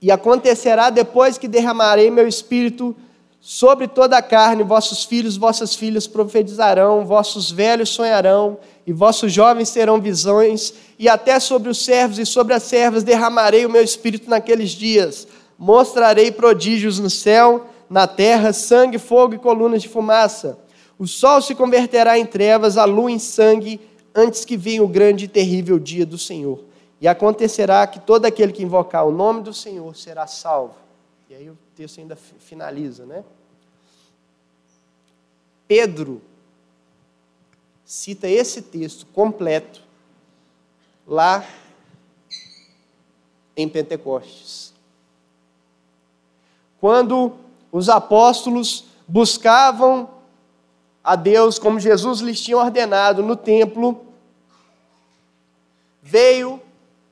[0.00, 2.96] e acontecerá depois que derramarei meu Espírito
[3.40, 9.70] sobre toda a carne, vossos filhos, vossas filhas profetizarão, vossos velhos sonharão, e vossos jovens
[9.70, 14.28] terão visões, e até sobre os servos e sobre as servas derramarei o meu espírito
[14.28, 15.26] naqueles dias.
[15.58, 20.58] Mostrarei prodígios no céu, na terra, sangue, fogo e colunas de fumaça.
[20.98, 23.80] O sol se converterá em trevas, a lua em sangue,
[24.14, 26.60] antes que venha o grande e terrível dia do Senhor.
[27.00, 30.74] E acontecerá que todo aquele que invocar o nome do Senhor será salvo.
[31.30, 33.24] E aí o texto ainda finaliza, né?
[35.66, 36.20] Pedro
[37.86, 39.80] cita esse texto completo
[41.06, 41.42] lá
[43.56, 44.74] em Pentecostes.
[46.78, 47.34] Quando
[47.72, 50.10] os apóstolos buscavam
[51.02, 54.04] a Deus como Jesus lhes tinha ordenado no templo,
[56.02, 56.60] veio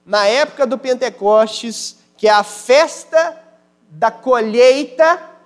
[0.05, 3.48] na época do Pentecostes, que é a festa
[3.91, 5.37] da colheita.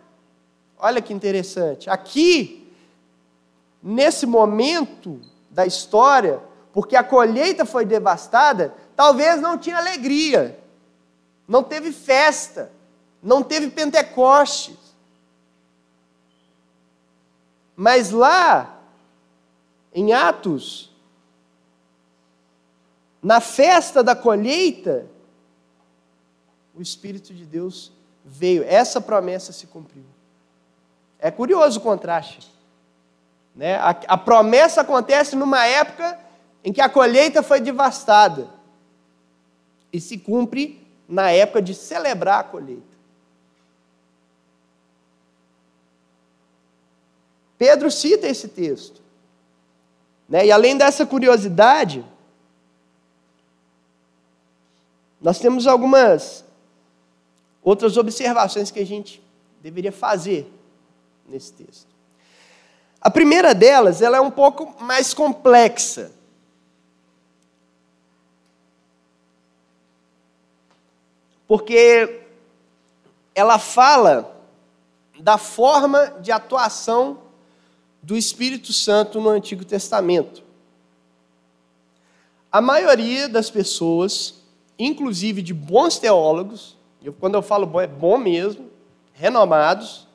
[0.78, 1.88] Olha que interessante.
[1.88, 2.72] Aqui,
[3.82, 6.40] nesse momento da história,
[6.72, 10.58] porque a colheita foi devastada, talvez não tinha alegria,
[11.46, 12.72] não teve festa,
[13.22, 14.76] não teve Pentecostes.
[17.76, 18.80] Mas lá,
[19.94, 20.90] em Atos,
[23.22, 25.06] na festa da colheita,
[26.74, 27.92] o Espírito de Deus
[28.24, 30.04] veio, essa promessa se cumpriu.
[31.18, 32.50] É curioso o contraste.
[33.54, 33.76] Né?
[33.76, 36.18] A, a promessa acontece numa época
[36.64, 38.48] em que a colheita foi devastada
[39.92, 42.92] e se cumpre na época de celebrar a colheita.
[47.58, 49.00] Pedro cita esse texto.
[50.28, 50.46] Né?
[50.46, 52.04] E além dessa curiosidade,
[55.20, 56.41] nós temos algumas
[57.62, 59.22] outras observações que a gente
[59.62, 60.52] deveria fazer
[61.26, 61.92] nesse texto.
[63.00, 66.12] A primeira delas, ela é um pouco mais complexa.
[71.46, 72.20] Porque
[73.34, 74.36] ela fala
[75.18, 77.18] da forma de atuação
[78.02, 80.42] do Espírito Santo no Antigo Testamento.
[82.50, 84.34] A maioria das pessoas,
[84.78, 88.70] inclusive de bons teólogos, eu, quando eu falo bom, é bom mesmo,
[89.12, 90.06] renomados,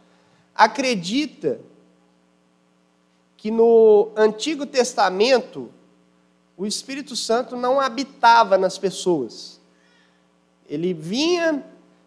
[0.53, 1.59] acredita
[3.35, 5.71] que no Antigo Testamento
[6.57, 9.61] o Espírito Santo não habitava nas pessoas.
[10.67, 11.63] Ele vinha,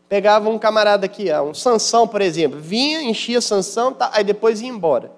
[0.09, 4.69] pegava um camarada aqui, um Sansão, por exemplo, vinha, enchia Sansão, tá, aí depois ia
[4.69, 5.13] embora.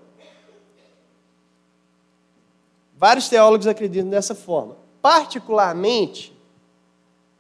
[2.94, 4.76] Vários teólogos acreditam dessa forma.
[5.00, 6.32] Particularmente,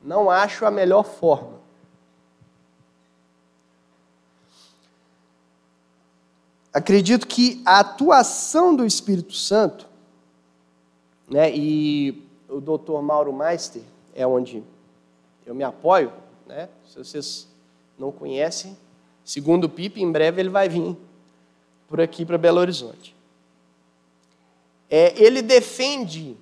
[0.02, 1.61] não acho a melhor forma.
[6.72, 9.86] Acredito que a atuação do Espírito Santo,
[11.28, 13.00] né, e o Dr.
[13.02, 13.82] Mauro Meister
[14.14, 14.62] é onde
[15.44, 16.12] eu me apoio,
[16.46, 17.48] né, se vocês
[17.98, 18.76] não conhecem,
[19.24, 20.96] segundo o Pipe, em breve ele vai vir
[21.88, 23.14] por aqui para Belo Horizonte
[24.92, 26.36] é, ele defende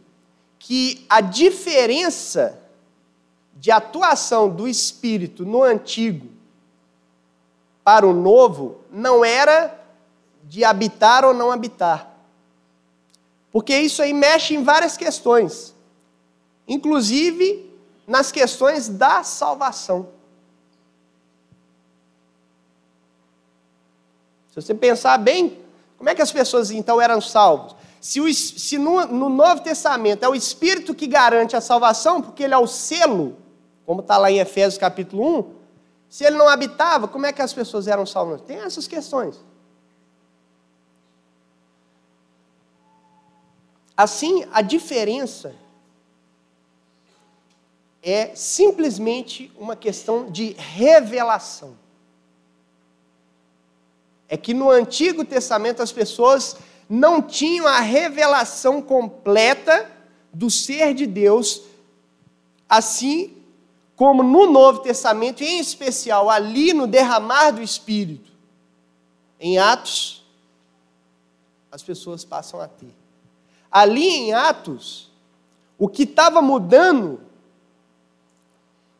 [0.58, 2.60] que a diferença
[3.54, 6.26] de atuação do Espírito no antigo
[7.84, 9.79] para o novo não era
[10.44, 12.10] de habitar ou não habitar.
[13.52, 15.74] Porque isso aí mexe em várias questões,
[16.66, 17.68] inclusive
[18.06, 20.08] nas questões da salvação.
[24.48, 25.58] Se você pensar bem,
[25.96, 27.76] como é que as pessoas então eram salvos?
[28.00, 32.42] Se, o, se no, no, Novo Testamento é o Espírito que garante a salvação, porque
[32.42, 33.36] ele é o selo,
[33.84, 35.54] como está lá em Efésios capítulo 1,
[36.08, 38.40] se ele não habitava, como é que as pessoas eram salvas?
[38.40, 39.38] Tem essas questões.
[44.02, 45.54] Assim, a diferença
[48.02, 51.76] é simplesmente uma questão de revelação.
[54.26, 56.56] É que no Antigo Testamento as pessoas
[56.88, 59.90] não tinham a revelação completa
[60.32, 61.60] do ser de Deus,
[62.66, 63.36] assim
[63.96, 68.32] como no Novo Testamento, em especial ali no derramar do Espírito,
[69.38, 70.24] em Atos,
[71.70, 72.99] as pessoas passam a ter.
[73.70, 75.10] Ali em Atos,
[75.78, 77.20] o que estava mudando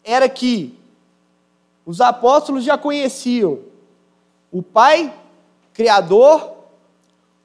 [0.05, 0.79] era que
[1.85, 3.61] os apóstolos já conheciam
[4.51, 5.15] o Pai
[5.73, 6.57] Criador,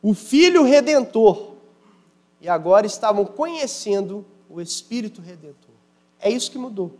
[0.02, 1.54] o Filho Redentor,
[2.40, 5.74] e agora estavam conhecendo o Espírito Redentor.
[6.20, 6.92] É isso que mudou.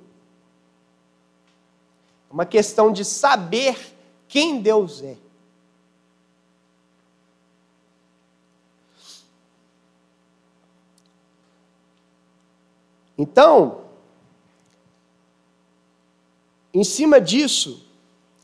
[2.32, 3.96] uma questão de saber
[4.28, 5.16] quem Deus é.
[13.18, 13.82] Então,
[16.74, 17.86] em cima disso,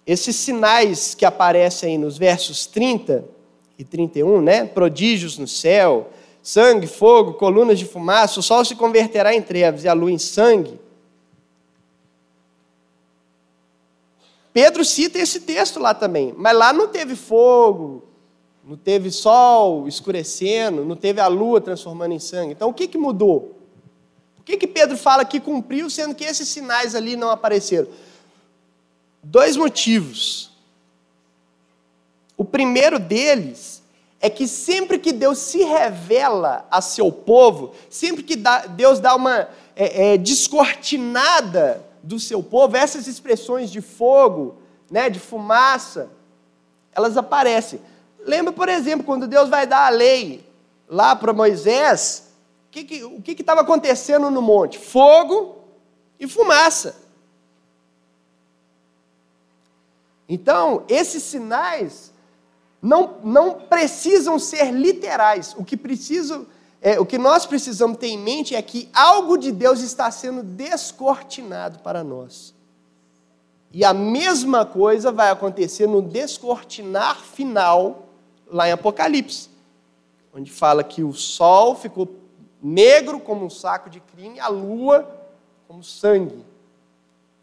[0.06, 3.26] esses sinais que aparecem aí nos versos 30
[3.78, 4.66] e 31, né?
[4.66, 6.10] Prodígios no céu,
[6.42, 10.18] sangue, fogo, colunas de fumaça, o sol se converterá em trevas e a lua em
[10.18, 10.80] sangue.
[14.54, 18.04] Pedro cita esse texto lá também, mas lá não teve fogo,
[18.66, 22.52] não teve sol escurecendo, não teve a lua transformando em sangue.
[22.52, 23.61] Então o que, que mudou?
[24.42, 27.88] Por que, que Pedro fala que cumpriu, sendo que esses sinais ali não apareceram?
[29.22, 30.50] Dois motivos.
[32.36, 33.84] O primeiro deles
[34.20, 38.36] é que sempre que Deus se revela a seu povo, sempre que
[38.70, 44.58] Deus dá uma é, é, descortinada do seu povo, essas expressões de fogo,
[44.90, 46.10] né, de fumaça,
[46.92, 47.80] elas aparecem.
[48.26, 50.44] Lembra, por exemplo, quando Deus vai dar a lei
[50.90, 52.31] lá para Moisés,
[52.72, 54.80] que que, o que estava acontecendo no monte?
[54.80, 55.58] Fogo
[56.20, 56.96] e fumaça.
[60.28, 62.14] Então, esses sinais
[62.82, 65.54] não, não precisam ser literais.
[65.58, 66.48] O que, preciso,
[66.82, 70.42] é, o que nós precisamos ter em mente é que algo de Deus está sendo
[70.42, 72.56] descortinado para nós.
[73.74, 78.08] E a mesma coisa vai acontecer no descortinar final,
[78.48, 79.50] lá em Apocalipse,
[80.34, 82.21] onde fala que o sol ficou
[82.62, 85.10] negro como um saco de crime, a lua
[85.68, 86.46] como sangue.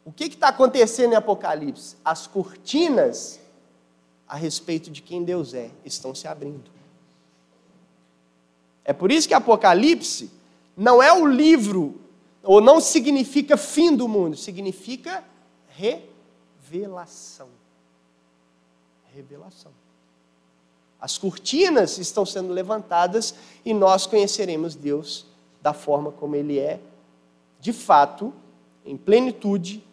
[0.04, 1.96] O que está acontecendo em Apocalipse?
[2.04, 3.40] As cortinas
[4.26, 6.70] a respeito de quem Deus é estão se abrindo.
[8.84, 10.30] É por isso que Apocalipse
[10.76, 12.00] não é o livro,
[12.42, 15.24] ou não significa fim do mundo, significa
[15.68, 17.48] revelação.
[19.14, 19.72] Revelação.
[21.00, 23.34] As cortinas estão sendo levantadas
[23.64, 25.26] e nós conheceremos Deus
[25.62, 26.80] da forma como Ele é,
[27.60, 28.32] de fato,
[28.84, 29.84] em plenitude,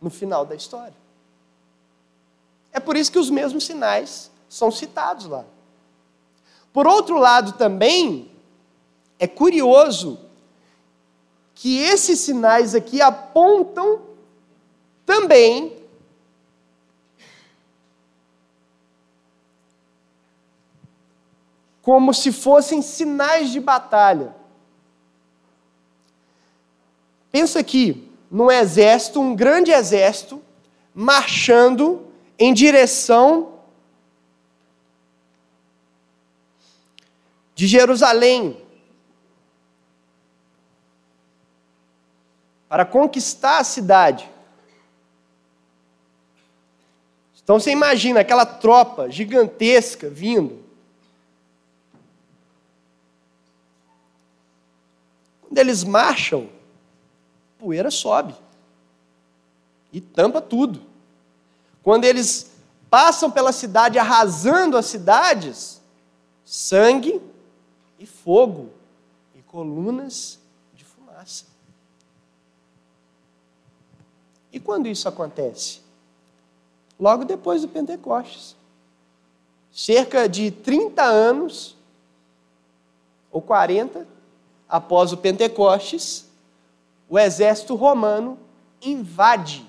[0.00, 0.94] no final da história.
[2.72, 5.44] É por isso que os mesmos sinais são citados lá.
[6.72, 8.30] Por outro lado, também,
[9.18, 10.18] é curioso
[11.54, 14.02] que esses sinais aqui apontam
[15.06, 15.75] também
[21.86, 24.34] como se fossem sinais de batalha.
[27.30, 30.42] Pensa aqui num exército, um grande exército,
[30.92, 32.04] marchando
[32.36, 33.60] em direção
[37.54, 38.60] de Jerusalém
[42.68, 44.28] para conquistar a cidade.
[47.44, 50.65] Então você imagina aquela tropa gigantesca vindo.
[55.56, 56.50] Quando eles marcham,
[57.58, 58.34] poeira sobe
[59.90, 60.82] e tampa tudo.
[61.82, 62.50] Quando eles
[62.90, 65.80] passam pela cidade arrasando as cidades,
[66.44, 67.22] sangue
[67.98, 68.68] e fogo
[69.34, 70.38] e colunas
[70.74, 71.46] de fumaça.
[74.52, 75.80] E quando isso acontece?
[77.00, 78.54] Logo depois do Pentecostes.
[79.72, 81.74] Cerca de 30 anos,
[83.32, 84.15] ou 40,
[84.68, 86.28] após o Pentecostes,
[87.08, 88.38] o exército romano
[88.82, 89.66] invade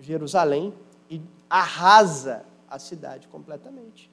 [0.00, 0.72] Jerusalém
[1.10, 4.10] e arrasa a cidade completamente.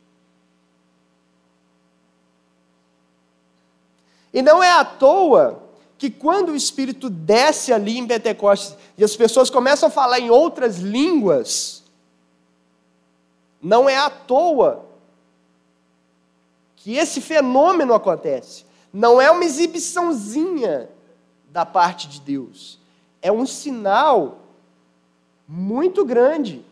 [4.34, 5.64] E não é à toa
[5.98, 10.30] que quando o Espírito desce ali em Pentecostes e as pessoas começam a falar em
[10.30, 11.84] outras línguas,
[13.62, 14.86] não é à toa
[16.76, 18.65] que esse fenômeno acontece.
[18.96, 20.90] Não é uma exibiçãozinha
[21.50, 22.80] da parte de Deus.
[23.22, 24.40] É um sinal
[25.46, 26.66] muito grande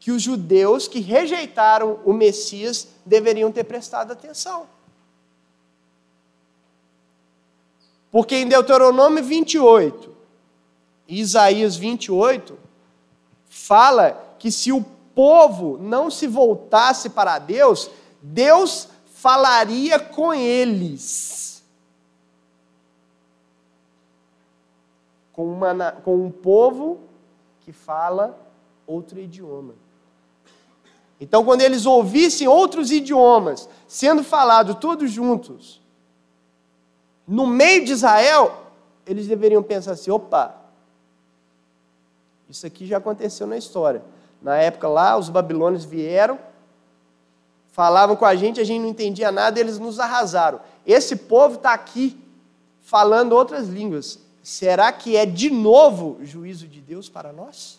[0.00, 4.66] que os judeus que rejeitaram o Messias deveriam ter prestado atenção.
[8.10, 10.12] Porque em Deuteronômio 28
[11.06, 12.58] e Isaías 28
[13.48, 17.88] fala que se o povo não se voltasse para Deus,
[18.20, 18.88] Deus
[19.20, 21.62] falaria com eles.
[25.30, 27.00] Com, uma, com um povo
[27.60, 28.38] que fala
[28.86, 29.74] outro idioma.
[31.20, 35.82] Então, quando eles ouvissem outros idiomas sendo falados todos juntos,
[37.28, 38.72] no meio de Israel,
[39.06, 40.54] eles deveriam pensar assim: opa,
[42.48, 44.02] Isso aqui já aconteceu na história.
[44.40, 46.38] Na época lá, os babilônios vieram,
[47.72, 50.60] falavam com a gente, a gente não entendia nada, eles nos arrasaram.
[50.86, 52.18] Esse povo está aqui
[52.82, 54.18] falando outras línguas.
[54.42, 57.78] Será que é de novo juízo de Deus para nós?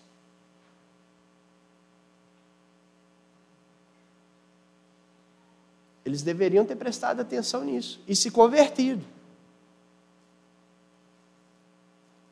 [6.05, 9.05] Eles deveriam ter prestado atenção nisso e se convertido.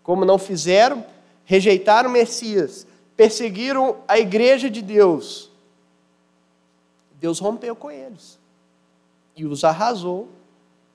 [0.02, 1.06] Como não fizeram,
[1.46, 5.49] rejeitaram o Messias, perseguiram a igreja de Deus.
[7.20, 8.40] Deus rompeu com eles
[9.36, 10.30] e os arrasou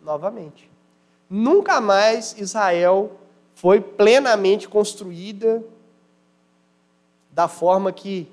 [0.00, 0.70] novamente.
[1.28, 3.12] Nunca mais Israel
[3.54, 5.62] foi plenamente construída
[7.30, 8.28] da forma que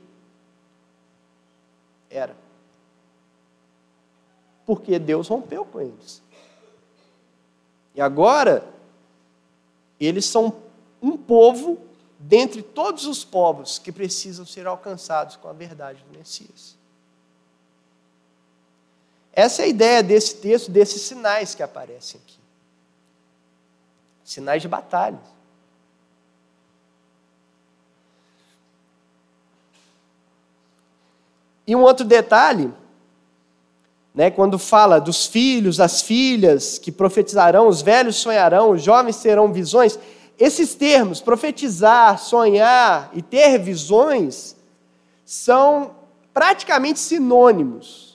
[2.10, 2.36] era.
[4.66, 6.22] Porque Deus rompeu com eles.
[7.96, 8.68] E agora,
[10.00, 10.56] eles são
[11.02, 11.78] um povo
[12.20, 16.81] dentre todos os povos que precisam ser alcançados com a verdade do Messias.
[19.42, 22.42] Essa é a ideia desse texto, desses sinais que aparecem aqui
[24.32, 25.20] sinais de batalha.
[31.68, 32.72] E um outro detalhe,
[34.14, 39.52] né, quando fala dos filhos, das filhas que profetizarão, os velhos sonharão, os jovens terão
[39.52, 39.98] visões,
[40.40, 44.56] esses termos, profetizar, sonhar e ter visões,
[45.26, 45.96] são
[46.34, 48.11] praticamente sinônimos.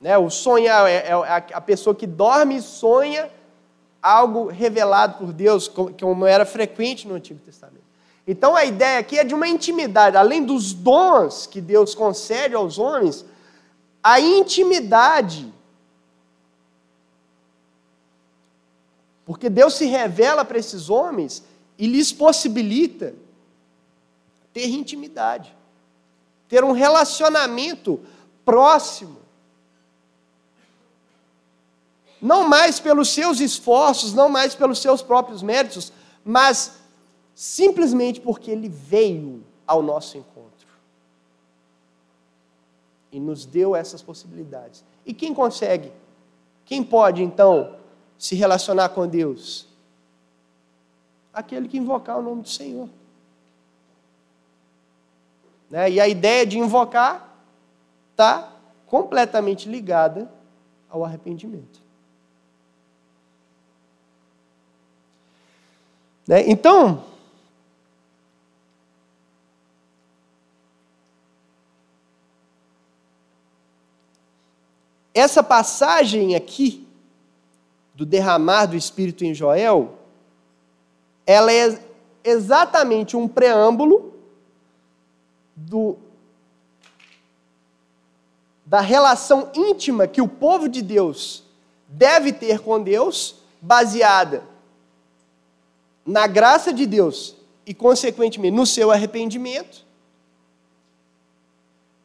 [0.00, 1.12] Né, o sonhar é, é
[1.52, 3.30] a pessoa que dorme e sonha
[4.00, 7.88] algo revelado por Deus, como era frequente no Antigo Testamento.
[8.26, 12.78] Então a ideia aqui é de uma intimidade, além dos dons que Deus concede aos
[12.78, 13.24] homens,
[14.02, 15.52] a intimidade.
[19.24, 21.42] Porque Deus se revela para esses homens
[21.76, 23.14] e lhes possibilita
[24.52, 25.54] ter intimidade,
[26.48, 28.00] ter um relacionamento
[28.44, 29.17] próximo
[32.20, 35.92] não mais pelos seus esforços, não mais pelos seus próprios méritos,
[36.24, 36.78] mas
[37.34, 40.48] simplesmente porque ele veio ao nosso encontro
[43.12, 44.84] e nos deu essas possibilidades.
[45.06, 45.92] E quem consegue?
[46.64, 47.76] Quem pode então
[48.18, 49.66] se relacionar com Deus?
[51.32, 52.88] Aquele que invocar o nome do Senhor.
[55.70, 55.90] Né?
[55.92, 57.36] E a ideia de invocar
[58.10, 58.52] está
[58.86, 60.30] completamente ligada
[60.90, 61.87] ao arrependimento.
[66.28, 66.44] Né?
[66.46, 67.02] Então,
[75.14, 76.86] essa passagem aqui,
[77.94, 79.98] do derramar do Espírito em Joel,
[81.26, 81.80] ela é
[82.22, 84.12] exatamente um preâmbulo
[85.56, 85.96] do,
[88.66, 91.42] da relação íntima que o povo de Deus
[91.88, 94.44] deve ter com Deus, baseada
[96.08, 97.36] na graça de Deus
[97.66, 99.84] e, consequentemente, no seu arrependimento,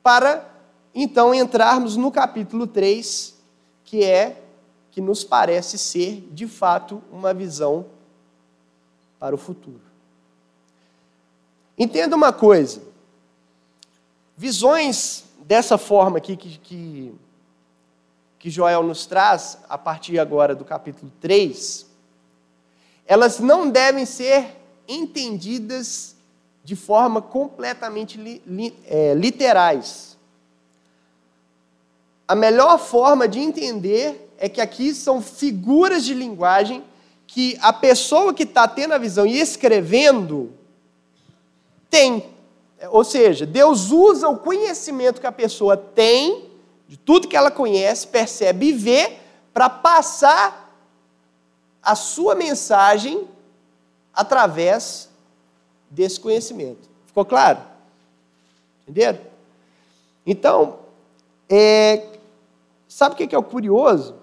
[0.04, 0.46] para
[0.94, 3.34] então entrarmos no capítulo 3,
[3.86, 4.44] que é,
[4.92, 7.86] que nos parece ser, de fato, uma visão
[9.18, 9.80] para o futuro.
[11.78, 12.82] Entenda uma coisa:
[14.36, 17.16] visões dessa forma aqui que, que,
[18.38, 21.93] que Joel nos traz, a partir agora do capítulo 3,
[23.06, 24.56] elas não devem ser
[24.88, 26.16] entendidas
[26.64, 30.18] de forma completamente li, li, é, literais.
[32.28, 36.84] A melhor forma de entender é que aqui são figuras de linguagem
[37.28, 40.52] que a pessoa que está tendo a visão e escrevendo
[41.90, 42.26] tem.
[42.90, 46.50] Ou seja, Deus usa o conhecimento que a pessoa tem,
[46.88, 49.18] de tudo que ela conhece, percebe e vê,
[49.54, 50.63] para passar
[51.84, 53.28] a sua mensagem
[54.14, 55.10] através
[55.90, 56.90] desse conhecimento.
[57.06, 57.60] Ficou claro?
[58.84, 59.20] Entenderam?
[60.26, 60.80] Então,
[61.50, 62.08] é,
[62.88, 64.16] sabe o que é o curioso?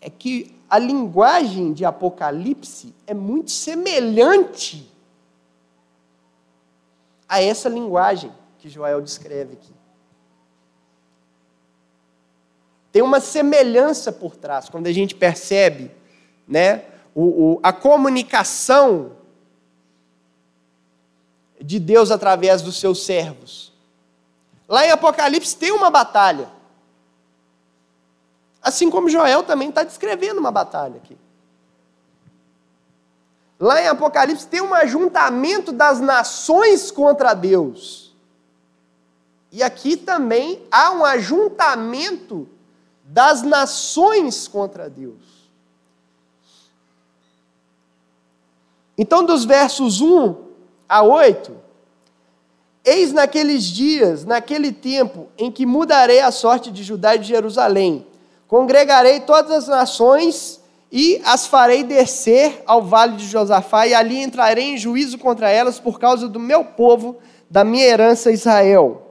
[0.00, 4.88] É que a linguagem de Apocalipse é muito semelhante
[7.28, 9.72] a essa linguagem que Joel descreve aqui.
[12.92, 15.90] Tem uma semelhança por trás, quando a gente percebe
[16.50, 16.84] né,
[17.14, 19.12] o, o, a comunicação
[21.60, 23.72] de Deus através dos seus servos.
[24.68, 26.50] Lá em Apocalipse tem uma batalha.
[28.60, 31.16] Assim como Joel também está descrevendo uma batalha aqui.
[33.58, 38.12] lá em Apocalipse tem um ajuntamento das nações contra Deus.
[39.52, 42.48] E aqui também há um ajuntamento
[43.04, 45.39] das nações contra Deus.
[49.02, 50.36] Então, dos versos 1
[50.86, 51.56] a 8,
[52.84, 58.06] eis naqueles dias, naquele tempo, em que mudarei a sorte de Judá e de Jerusalém,
[58.46, 60.60] congregarei todas as nações
[60.92, 65.80] e as farei descer ao vale de Josafá, e ali entrarei em juízo contra elas
[65.80, 67.16] por causa do meu povo,
[67.48, 69.06] da minha herança Israel.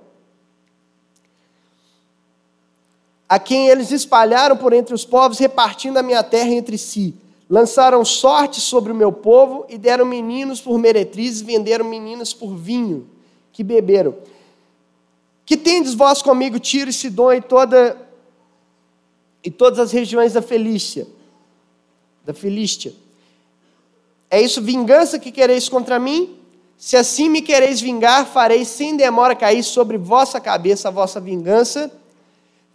[3.27, 7.13] a quem eles espalharam por entre os povos, repartindo a minha terra entre si.
[7.49, 13.09] Lançaram sorte sobre o meu povo e deram meninos por meretrizes, venderam meninas por vinho
[13.51, 14.15] que beberam.
[15.45, 18.07] Que tendes vós comigo Tiro e Sidom e toda
[19.43, 21.07] e todas as regiões da Felícia,
[22.25, 22.93] da Filístia.
[24.29, 26.37] É isso vingança que quereis contra mim?
[26.77, 31.91] Se assim me quereis vingar, farei sem demora cair sobre vossa cabeça a vossa vingança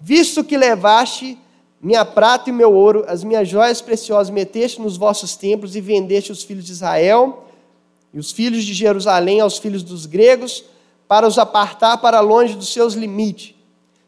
[0.07, 1.39] Visto que levaste
[1.85, 6.33] minha prata e meu ouro, as minhas joias preciosas, meteste nos vossos templos e vendeste
[6.33, 7.45] os filhos de Israel
[8.11, 10.65] e os filhos de Jerusalém aos filhos dos gregos,
[11.07, 13.55] para os apartar para longe dos seus limites.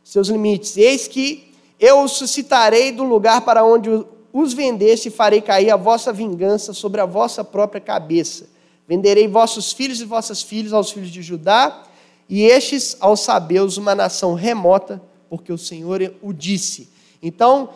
[0.03, 0.79] Seus limites.
[0.79, 3.91] Eis que eu os suscitarei do lugar para onde
[4.33, 8.49] os vendeste e farei cair a vossa vingança sobre a vossa própria cabeça.
[8.89, 11.85] Venderei vossos filhos e vossas filhas aos filhos de Judá,
[12.27, 16.96] e estes aos sabeus, uma nação remota, porque o Senhor o disse.
[17.23, 17.71] Então,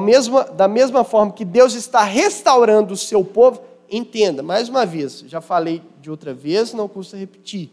[0.00, 5.20] mesmo, da mesma forma que Deus está restaurando o seu povo, entenda, mais uma vez,
[5.26, 7.70] já falei de outra vez, não custa repetir.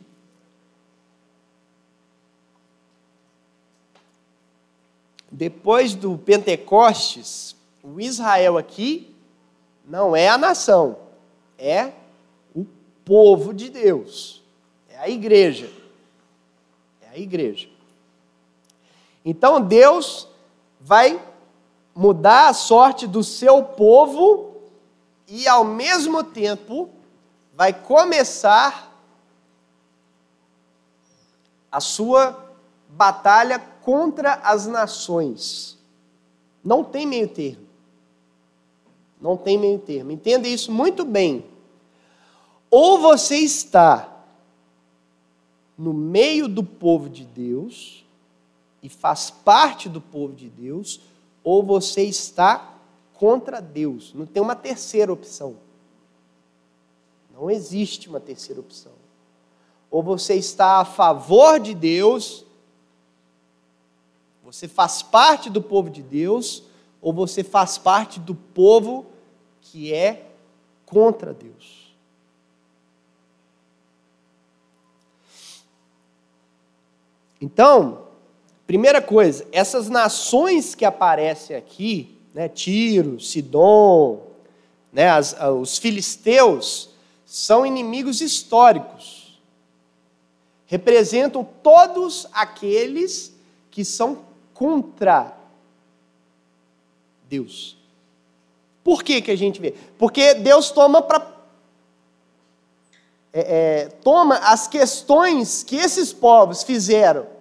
[5.30, 9.14] Depois do Pentecostes, o Israel aqui
[9.86, 10.98] não é a nação,
[11.58, 11.92] é
[12.56, 12.66] o
[13.04, 14.42] povo de Deus,
[14.90, 15.70] é a igreja.
[17.02, 17.68] É a igreja.
[19.24, 20.28] Então Deus
[20.88, 21.22] vai
[21.94, 24.56] mudar a sorte do seu povo
[25.28, 26.90] e, ao mesmo tempo,
[27.54, 28.90] vai começar
[31.70, 32.54] a sua
[32.88, 35.78] batalha contra as nações.
[36.64, 37.68] Não tem meio termo.
[39.20, 40.12] Não tem meio termo.
[40.12, 41.44] Entenda isso muito bem.
[42.72, 44.10] Ou você está
[45.78, 48.07] no meio do povo de Deus,
[48.82, 51.02] e faz parte do povo de Deus,
[51.44, 52.76] ou você está
[53.14, 54.14] contra Deus.
[54.14, 55.58] Não tem uma terceira opção.
[57.34, 58.92] Não existe uma terceira opção.
[59.90, 62.46] Ou você está a favor de Deus,
[64.44, 66.64] você faz parte do povo de Deus,
[67.02, 69.06] ou você faz parte do povo
[69.62, 70.32] que é
[70.86, 71.96] contra Deus.
[77.40, 78.07] Então,
[78.68, 84.28] Primeira coisa, essas nações que aparecem aqui, né, Tiro, Sidom,
[84.92, 86.90] né, as, os filisteus,
[87.26, 89.40] são inimigos históricos.
[90.66, 93.34] Representam todos aqueles
[93.72, 95.34] que são contra
[97.30, 97.78] Deus.
[98.84, 99.74] Por que, que a gente vê?
[99.98, 101.26] Porque Deus toma para.
[103.32, 107.37] É, é, toma as questões que esses povos fizeram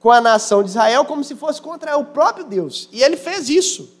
[0.00, 2.88] com a nação de Israel como se fosse contra o próprio Deus.
[2.92, 3.98] E ele fez isso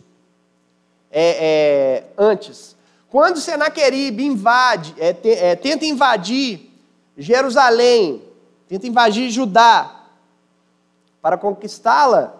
[1.10, 2.76] é, é, antes.
[3.10, 6.70] Quando Senaqueribe invade, é, te, é, tenta invadir
[7.16, 8.22] Jerusalém,
[8.68, 10.06] tenta invadir Judá
[11.20, 12.34] para conquistá-la,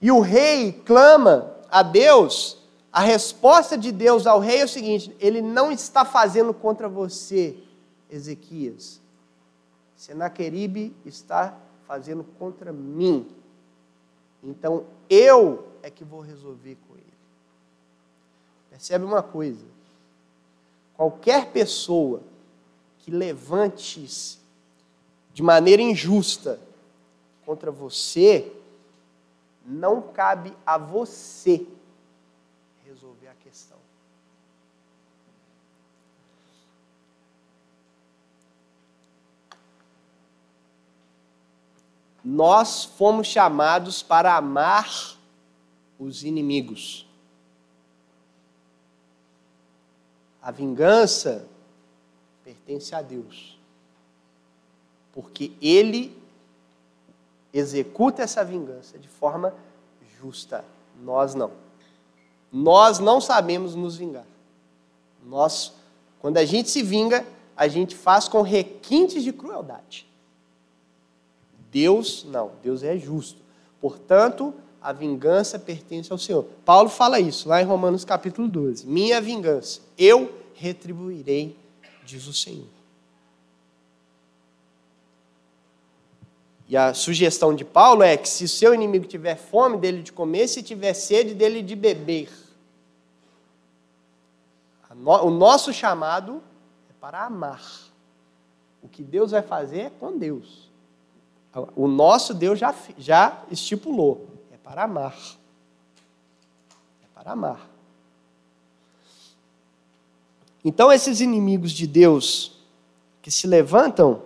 [0.00, 2.58] e o rei clama a Deus,
[2.92, 7.56] a resposta de Deus ao rei é o seguinte: ele não está fazendo contra você,
[8.10, 9.00] Ezequias.
[9.96, 11.54] Senaqueribe está
[11.86, 13.26] fazendo contra mim.
[14.42, 17.06] Então eu é que vou resolver com ele.
[18.70, 19.64] Percebe uma coisa?
[20.94, 22.22] Qualquer pessoa
[22.98, 24.38] que levante-se
[25.32, 26.58] de maneira injusta
[27.44, 28.52] contra você,
[29.64, 31.66] não cabe a você
[32.84, 33.78] resolver a questão.
[42.28, 45.16] Nós fomos chamados para amar
[45.96, 47.06] os inimigos.
[50.42, 51.46] A vingança
[52.42, 53.56] pertence a Deus,
[55.12, 56.20] porque Ele
[57.54, 59.54] executa essa vingança de forma
[60.20, 60.64] justa.
[61.00, 61.52] Nós não.
[62.50, 64.26] Nós não sabemos nos vingar.
[65.24, 65.72] Nós
[66.20, 67.24] Quando a gente se vinga,
[67.56, 70.08] a gente faz com requintes de crueldade.
[71.70, 73.40] Deus, não, Deus é justo.
[73.80, 76.44] Portanto, a vingança pertence ao Senhor.
[76.64, 78.86] Paulo fala isso lá em Romanos capítulo 12.
[78.86, 81.56] Minha vingança, eu retribuirei,
[82.04, 82.76] diz o Senhor.
[86.68, 90.12] E a sugestão de Paulo é que se o seu inimigo tiver fome, dele de
[90.12, 92.28] comer, se tiver sede, dele de beber.
[94.90, 96.42] O nosso chamado
[96.90, 97.62] é para amar.
[98.82, 100.65] O que Deus vai fazer é com Deus.
[101.74, 104.28] O nosso Deus já, já estipulou.
[104.52, 105.16] É para amar.
[107.02, 107.68] É para amar.
[110.64, 112.60] Então, esses inimigos de Deus
[113.22, 114.22] que se levantam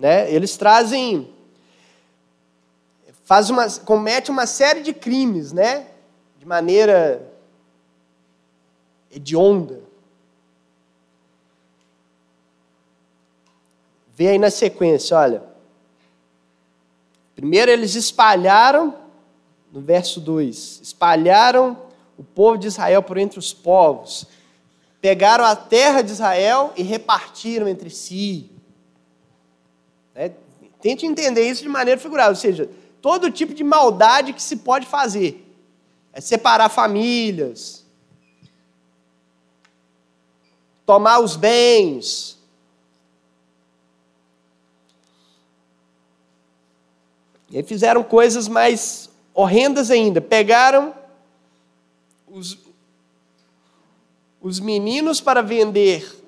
[0.00, 0.32] né?
[0.32, 1.30] Eles trazem,
[3.22, 5.88] faz uma, comete uma série de crimes, né?
[6.38, 7.30] De maneira
[9.10, 9.82] hedionda.
[14.20, 15.42] Vê aí na sequência, olha.
[17.34, 18.94] Primeiro eles espalharam,
[19.72, 21.74] no verso 2, espalharam
[22.18, 24.26] o povo de Israel por entre os povos,
[25.00, 28.50] pegaram a terra de Israel e repartiram entre si.
[30.14, 30.32] É,
[30.82, 32.68] tente entender isso de maneira figurada, ou seja,
[33.00, 35.50] todo tipo de maldade que se pode fazer.
[36.12, 37.86] É separar famílias,
[40.84, 42.38] tomar os bens.
[47.50, 50.20] E aí fizeram coisas mais horrendas ainda.
[50.20, 50.94] Pegaram
[52.28, 52.56] os,
[54.40, 56.18] os meninos para vender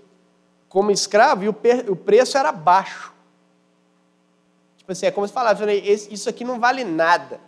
[0.69, 1.57] como escravo e o,
[1.89, 3.13] o preço era baixo.
[4.77, 5.63] Tipo assim, é como se falasse,
[6.11, 7.41] isso aqui não vale nada.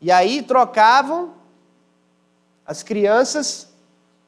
[0.00, 1.32] E aí trocavam
[2.66, 3.72] as crianças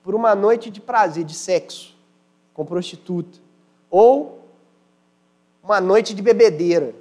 [0.02, 1.94] por uma noite de prazer, de sexo,
[2.54, 3.38] com prostituta.
[3.90, 4.48] Ou
[5.62, 6.94] uma noite de bebedeira.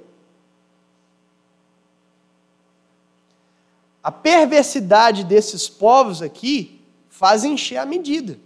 [4.06, 6.80] A perversidade desses povos aqui
[7.10, 8.38] faz encher a medida.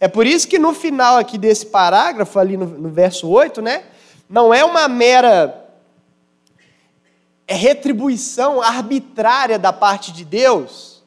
[0.00, 3.84] É por isso que no final aqui desse parágrafo, ali no, no verso 8, né,
[4.26, 5.68] não é uma mera
[7.46, 11.04] é retribuição arbitrária da parte de Deus.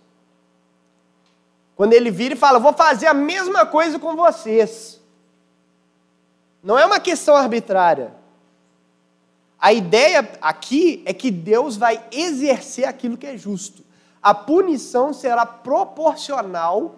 [1.75, 5.01] Quando ele vira e fala, vou fazer a mesma coisa com vocês.
[6.61, 8.18] Não é uma questão arbitrária.
[9.59, 13.83] A ideia aqui é que Deus vai exercer aquilo que é justo.
[14.21, 16.95] A punição será proporcional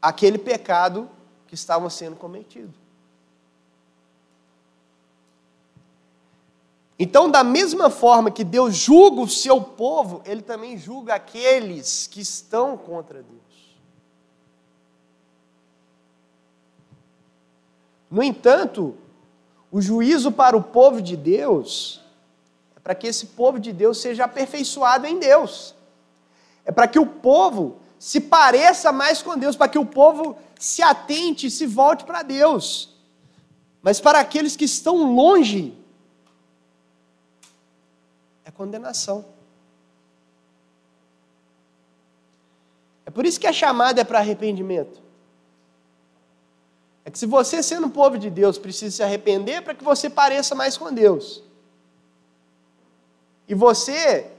[0.00, 1.10] aquele pecado
[1.48, 2.72] que estava sendo cometido.
[6.96, 12.20] Então, da mesma forma que Deus julga o seu povo, Ele também julga aqueles que
[12.20, 13.38] estão contra Deus.
[18.10, 18.96] No entanto,
[19.70, 22.00] o juízo para o povo de Deus
[22.76, 25.74] é para que esse povo de Deus seja aperfeiçoado em Deus.
[26.64, 30.82] É para que o povo se pareça mais com Deus, para que o povo se
[30.82, 32.94] atente se volte para Deus.
[33.82, 35.74] Mas para aqueles que estão longe,
[38.44, 39.24] é condenação.
[43.04, 45.07] É por isso que a chamada é para arrependimento.
[47.08, 50.54] É que se você, sendo povo de Deus, precisa se arrepender para que você pareça
[50.54, 51.42] mais com Deus.
[53.48, 54.30] E você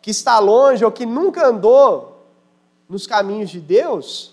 [0.00, 2.24] que está longe ou que nunca andou
[2.88, 4.32] nos caminhos de Deus,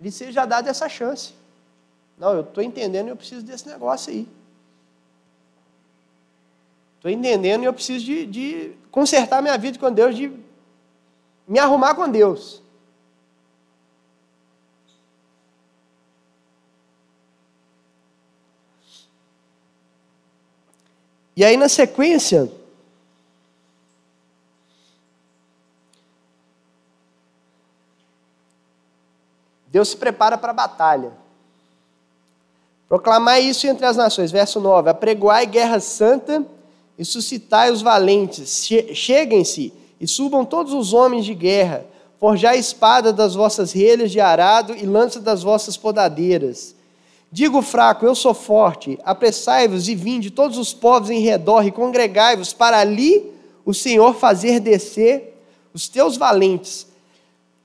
[0.00, 1.34] lhe seja dada essa chance.
[2.16, 4.28] Não, eu estou entendendo e eu preciso desse negócio aí.
[6.94, 10.46] Estou entendendo e eu preciso de, de consertar minha vida com Deus, de
[11.46, 12.62] me arrumar com Deus.
[21.36, 22.50] E aí, na sequência,
[29.68, 31.12] Deus se prepara para a batalha.
[32.88, 34.30] Proclamai isso entre as nações.
[34.30, 36.46] Verso 9: Apregoai guerra santa
[36.98, 38.66] e suscitai os valentes.
[38.94, 41.86] Cheguem-se e subam todos os homens de guerra.
[42.18, 46.74] Forjai espada das vossas relhas de arado e lança das vossas podadeiras.
[47.30, 48.98] Digo fraco, eu sou forte.
[49.04, 53.32] Apressai-vos e vinde todos os povos em redor e congregai-vos para ali
[53.64, 55.36] o Senhor fazer descer
[55.74, 56.86] os teus valentes.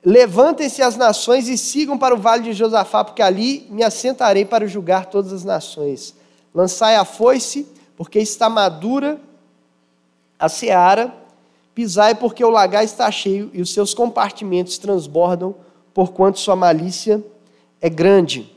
[0.03, 4.67] Levantem-se as nações e sigam para o vale de Josafá, porque ali me assentarei para
[4.67, 6.15] julgar todas as nações.
[6.53, 9.21] Lançai a foice, porque está madura
[10.39, 11.13] a seara,
[11.74, 15.55] pisai, porque o lagar está cheio e os seus compartimentos transbordam,
[15.93, 17.24] porquanto sua malícia
[17.80, 18.55] é grande.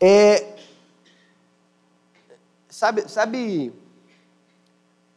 [0.00, 0.54] É,
[2.68, 3.72] sabe, sabe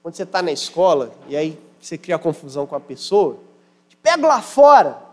[0.01, 3.39] quando você está na escola e aí você cria confusão com a pessoa?
[3.89, 5.09] Te pega lá fora.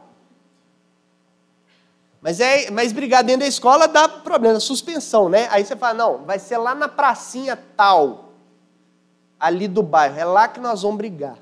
[2.20, 5.48] Mas, é, mas brigar dentro da escola dá problema, suspensão, né?
[5.50, 8.25] Aí você fala, não, vai ser lá na pracinha tal,
[9.38, 11.38] ali do bairro, é lá que nós vamos brigar.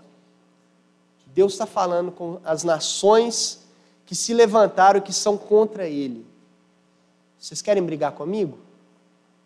[1.34, 3.66] Deus está falando com as nações
[4.07, 6.24] que se levantaram, que são contra ele.
[7.38, 8.59] Vocês querem brigar comigo?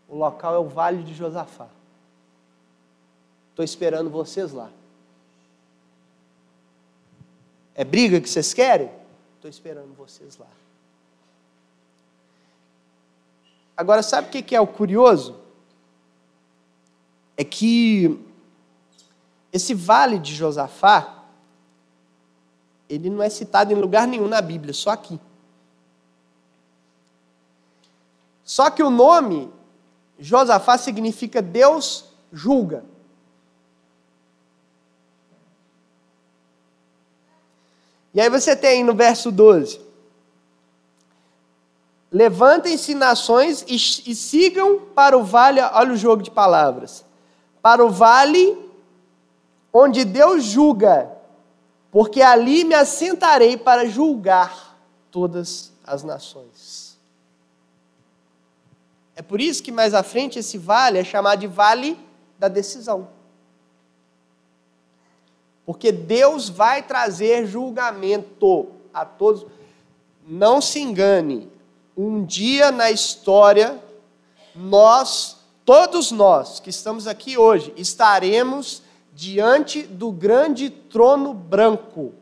[0.07, 1.69] O local é o Vale de Josafá.
[3.51, 4.71] Estou esperando vocês lá.
[7.75, 8.91] É briga que vocês querem?
[9.37, 10.47] Estou esperando vocês lá.
[13.77, 15.37] Agora, sabe o que é o curioso?
[17.37, 18.28] É que
[19.53, 21.25] esse vale de Josafá,
[22.89, 25.21] ele não é citado em lugar nenhum na Bíblia, só aqui.
[28.45, 29.53] Só que o nome
[30.19, 32.85] Josafá significa Deus julga.
[38.15, 39.81] E aí você tem no verso 12:
[42.11, 47.05] Levantem-se nações e, e, sigam para o vale, olha o jogo de palavras,
[47.61, 48.68] para o vale
[49.73, 51.11] onde Deus julga,
[51.91, 54.79] porque ali me assentarei para julgar
[55.11, 56.99] todas as nações.
[59.17, 61.99] É por isso que mais à frente esse vale é chamado de vale
[62.39, 63.09] da decisão.
[65.67, 69.45] Porque Deus vai trazer julgamento a todos.
[70.27, 71.51] Não se engane,
[71.97, 73.83] um dia na história,
[74.55, 78.83] nós, todos nós que estamos aqui hoje, estaremos
[79.19, 82.15] diante do grande trono branco,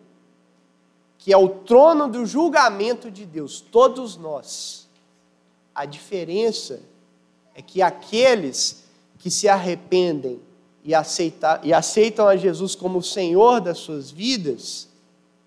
[1.19, 4.89] que é o trono do julgamento de Deus, todos nós.
[5.75, 6.81] A diferença
[7.55, 8.85] é que aqueles
[9.19, 10.41] que se arrependem
[10.83, 14.89] e, aceitar, e aceitam a Jesus como o Senhor das suas vidas,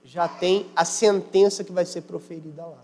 [0.03, 2.83] já tem a sentença que vai ser proferida lá.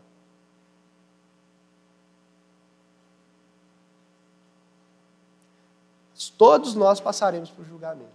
[6.36, 8.15] Todos nós passaremos por julgamento.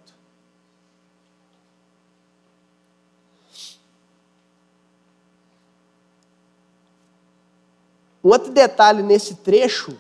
[8.23, 9.97] Um outro detalhe nesse trecho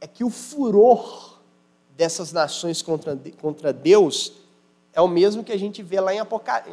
[0.00, 1.38] é que o furor
[1.96, 4.32] dessas nações contra, contra Deus
[4.92, 6.20] é o mesmo que a gente vê lá em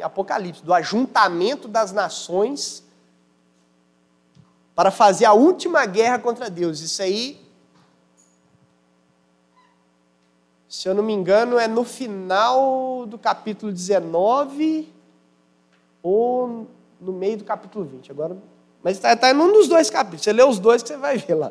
[0.02, 2.82] Apocalipse, do ajuntamento das nações
[4.74, 6.80] para fazer a última guerra contra Deus.
[6.80, 7.40] Isso aí,
[10.68, 14.92] se eu não me engano, é no final do capítulo 19
[16.02, 16.66] ou
[17.00, 18.10] no meio do capítulo 20.
[18.10, 18.36] Agora
[18.84, 20.22] mas está tá em um dos dois capítulos.
[20.22, 21.50] Você lê os dois que você vai ver lá.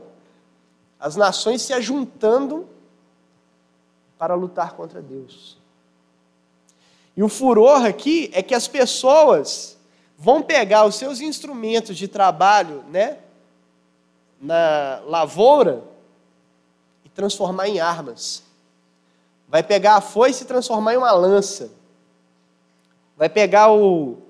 [0.99, 2.69] As nações se ajuntando
[4.19, 5.57] para lutar contra Deus.
[7.17, 9.75] E o furor aqui é que as pessoas
[10.15, 13.17] vão pegar os seus instrumentos de trabalho, né,
[14.39, 15.83] na lavoura
[17.03, 18.43] e transformar em armas.
[19.47, 21.71] Vai pegar a foice e transformar em uma lança.
[23.17, 24.22] Vai pegar o,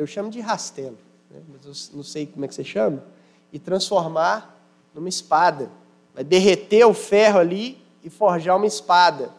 [0.00, 0.98] eu chamo de rastelo,
[1.30, 1.40] né?
[1.48, 3.04] mas eu não sei como é que você chama,
[3.52, 4.58] e transformar
[4.94, 5.70] numa espada.
[6.14, 9.30] Vai derreter o ferro ali e forjar uma espada.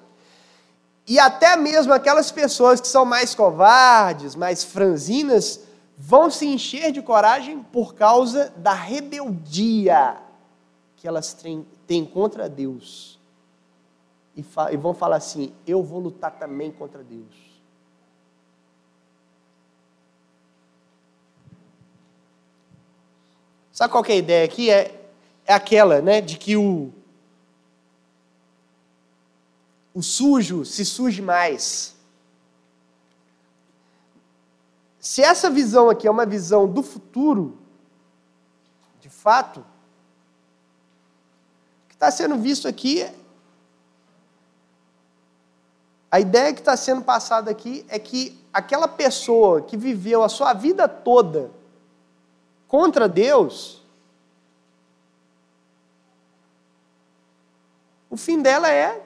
[1.07, 5.61] E até mesmo aquelas pessoas que são mais covardes, mais franzinas,
[5.97, 10.17] vão se encher de coragem por causa da rebeldia
[10.95, 11.35] que elas
[11.87, 13.19] têm contra Deus.
[14.35, 14.43] E,
[14.77, 17.50] vão falar assim: eu vou lutar também contra Deus.
[23.81, 24.69] Sabe qual é a ideia aqui?
[24.69, 24.95] É,
[25.43, 26.93] é aquela, né, de que o,
[29.91, 31.95] o sujo se suje mais.
[34.99, 37.57] Se essa visão aqui é uma visão do futuro,
[38.99, 39.65] de fato, o
[41.87, 43.11] que está sendo visto aqui,
[46.11, 50.53] a ideia que está sendo passada aqui é que aquela pessoa que viveu a sua
[50.53, 51.59] vida toda
[52.71, 53.81] contra Deus,
[58.09, 59.03] o fim dela é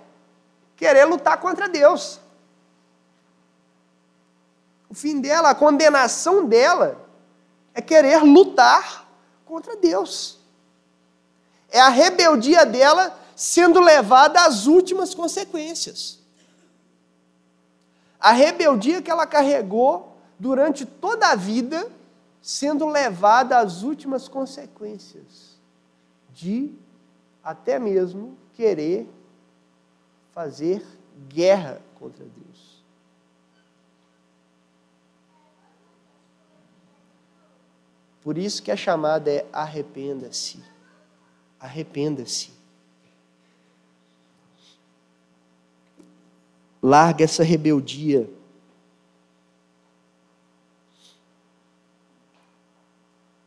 [0.76, 2.20] querer lutar contra Deus.
[4.88, 7.04] O fim dela, a condenação dela,
[7.74, 9.08] é querer lutar
[9.44, 10.38] contra Deus.
[11.72, 16.20] é a rebeldia dela sendo levada às últimas consequências.
[18.20, 21.92] A rebeldia que ela carregou durante toda a vida,
[22.46, 25.58] sendo levada às últimas consequências
[26.32, 26.72] de
[27.44, 29.10] até mesmo querer
[30.32, 30.86] fazer
[31.28, 32.84] guerra contra Deus.
[38.22, 40.64] Por isso que a chamada é arrependa-se.
[41.60, 42.54] Arrependa-se.
[46.80, 48.30] Larga essa rebeldia.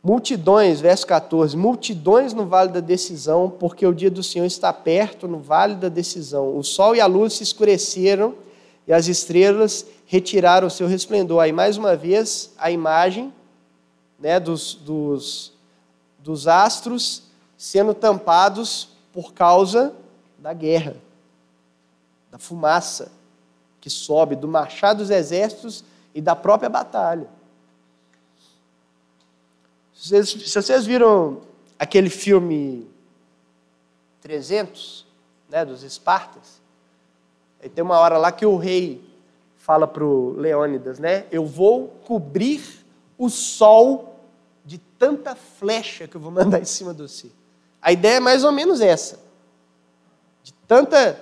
[0.01, 5.27] Multidões, verso 14: multidões no vale da decisão, porque o dia do Senhor está perto
[5.27, 6.57] no vale da decisão.
[6.57, 8.33] O sol e a luz se escureceram
[8.87, 11.41] e as estrelas retiraram o seu resplendor.
[11.41, 13.33] Aí, mais uma vez, a imagem
[14.17, 15.53] né, dos, dos,
[16.17, 17.23] dos astros
[17.57, 19.93] sendo tampados por causa
[20.37, 20.95] da guerra,
[22.31, 23.11] da fumaça
[23.81, 25.83] que sobe, do marchar dos exércitos
[26.15, 27.27] e da própria batalha.
[30.01, 31.41] Vocês, se vocês viram
[31.77, 32.89] aquele filme
[34.21, 35.05] 300,
[35.49, 36.61] né, dos Espartas,
[37.61, 39.03] aí tem uma hora lá que o rei
[39.57, 41.25] fala para o Leônidas, né?
[41.29, 42.63] Eu vou cobrir
[43.17, 44.17] o sol
[44.63, 47.29] de tanta flecha que eu vou mandar em cima de você.
[47.81, 49.19] A ideia é mais ou menos essa.
[50.41, 51.21] De tanta.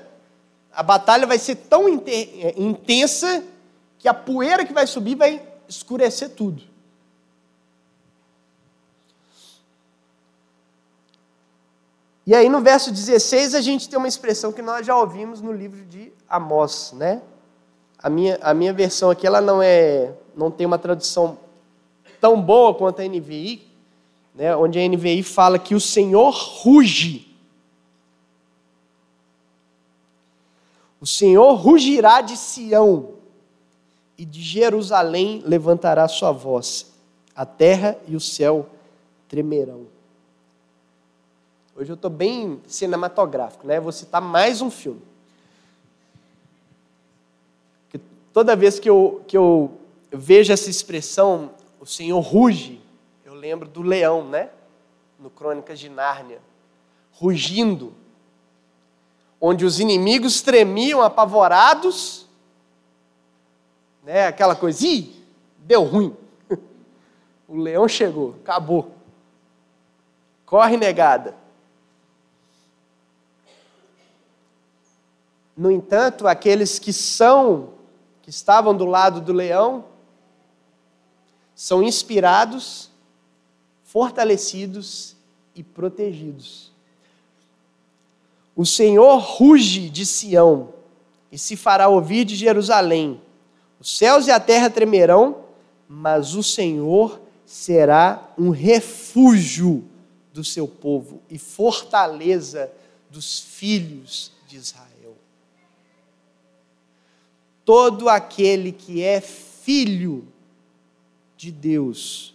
[0.72, 3.44] A batalha vai ser tão intensa
[3.98, 6.77] que a poeira que vai subir vai escurecer tudo.
[12.28, 15.54] E aí no verso 16 a gente tem uma expressão que nós já ouvimos no
[15.54, 17.22] livro de Amós, né?
[17.98, 21.40] A minha, a minha versão aqui ela não é não tem uma tradução
[22.20, 23.66] tão boa quanto a NVI,
[24.36, 27.34] né, onde a NVI fala que o Senhor ruge.
[31.00, 33.14] O Senhor rugirá de Sião
[34.18, 36.92] e de Jerusalém levantará sua voz.
[37.34, 38.68] A terra e o céu
[39.30, 39.97] tremerão.
[41.80, 43.80] Hoje eu estou bem cinematográfico, né?
[43.80, 45.00] Vou citar mais um filme.
[47.92, 48.00] Que
[48.34, 49.78] toda vez que eu, que eu
[50.12, 52.82] vejo essa expressão, o Senhor ruge,
[53.24, 54.50] eu lembro do leão, né?
[55.20, 56.42] No Crônicas de Nárnia,
[57.14, 57.94] rugindo,
[59.40, 62.26] onde os inimigos tremiam apavorados,
[64.02, 64.26] né?
[64.26, 65.14] Aquela coisa, ih,
[65.60, 66.16] deu ruim.
[67.48, 68.92] O leão chegou, acabou.
[70.44, 71.46] Corre negada.
[75.58, 77.74] No entanto, aqueles que são,
[78.22, 79.86] que estavam do lado do leão,
[81.56, 82.92] são inspirados,
[83.84, 85.16] fortalecidos
[85.56, 86.72] e protegidos.
[88.56, 90.74] O Senhor ruge de Sião
[91.32, 93.20] e se fará ouvir de Jerusalém.
[93.80, 95.44] Os céus e a terra tremerão,
[95.90, 99.84] mas o Senhor será um refúgio
[100.32, 102.72] do seu povo e fortaleza
[103.10, 104.87] dos filhos de Israel
[107.68, 110.26] todo aquele que é filho
[111.36, 112.34] de Deus.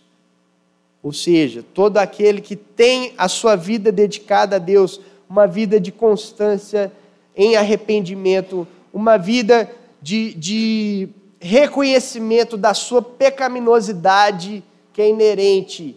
[1.02, 5.90] Ou seja, todo aquele que tem a sua vida dedicada a Deus, uma vida de
[5.90, 6.92] constância
[7.34, 11.08] em arrependimento, uma vida de, de
[11.40, 14.62] reconhecimento da sua pecaminosidade
[14.92, 15.96] que é inerente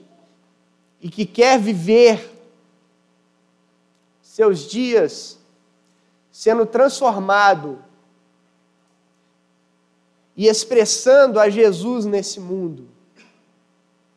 [1.01, 2.31] e que quer viver
[4.21, 5.37] seus dias
[6.31, 7.83] sendo transformado
[10.35, 12.87] e expressando a Jesus nesse mundo.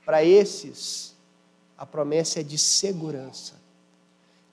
[0.04, 1.14] Para esses,
[1.76, 3.54] a promessa é de segurança.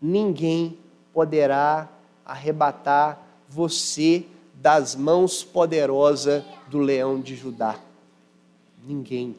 [0.02, 0.78] Ninguém
[1.14, 1.90] poderá
[2.26, 7.80] arrebatar você das mãos poderosas do leão de Judá.
[8.86, 9.36] Ninguém.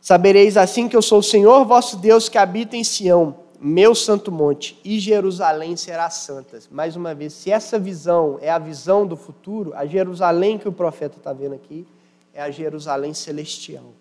[0.00, 4.30] Sabereis assim que eu sou o Senhor vosso Deus que habita em Sião meu santo
[4.30, 6.60] monte e Jerusalém será santa.
[6.70, 10.72] Mais uma vez, se essa visão é a visão do futuro, a Jerusalém que o
[10.72, 11.86] profeta está vendo aqui
[12.32, 13.92] é a Jerusalém celestial.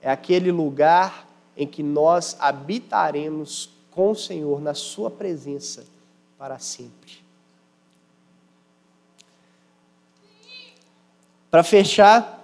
[0.00, 5.84] É aquele lugar em que nós habitaremos com o Senhor na Sua presença
[6.36, 7.24] para sempre.
[11.50, 12.35] Para fechar,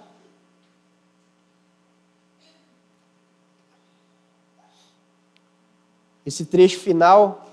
[6.25, 7.45] Esse trecho final,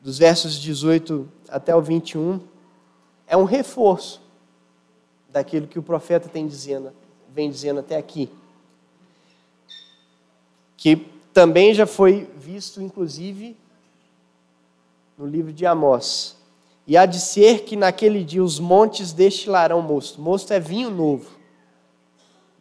[0.00, 2.40] dos versos 18 até o 21,
[3.26, 4.22] é um reforço
[5.28, 6.92] daquilo que o profeta tem dizendo,
[7.32, 8.30] vem dizendo até aqui.
[10.76, 10.96] Que
[11.32, 13.56] também já foi visto, inclusive,
[15.18, 16.36] no livro de Amós.
[16.86, 20.20] E há de ser que naquele dia os montes destilarão mosto.
[20.20, 21.30] Mosto é vinho novo,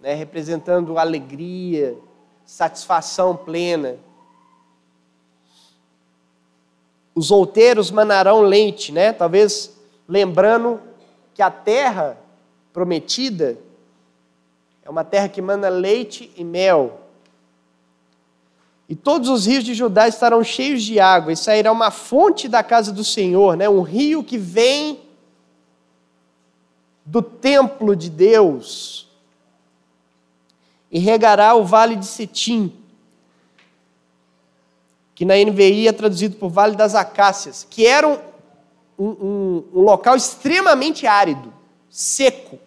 [0.01, 1.97] né, representando alegria,
[2.45, 3.97] satisfação plena.
[7.15, 9.13] Os outeiros manarão leite, né?
[9.13, 10.81] Talvez lembrando
[11.33, 12.17] que a terra
[12.71, 13.57] prometida
[14.83, 16.99] é uma terra que mana leite e mel.
[18.89, 22.61] E todos os rios de Judá estarão cheios de água, e sairá uma fonte da
[22.61, 23.69] casa do Senhor, né?
[23.69, 24.99] um rio que vem
[27.05, 29.07] do templo de Deus,
[30.91, 32.73] e regará o vale de Setim,
[35.15, 38.19] que na NVI é traduzido por Vale das Acácias, que era um,
[38.99, 41.53] um, um local extremamente árido,
[41.89, 42.59] seco.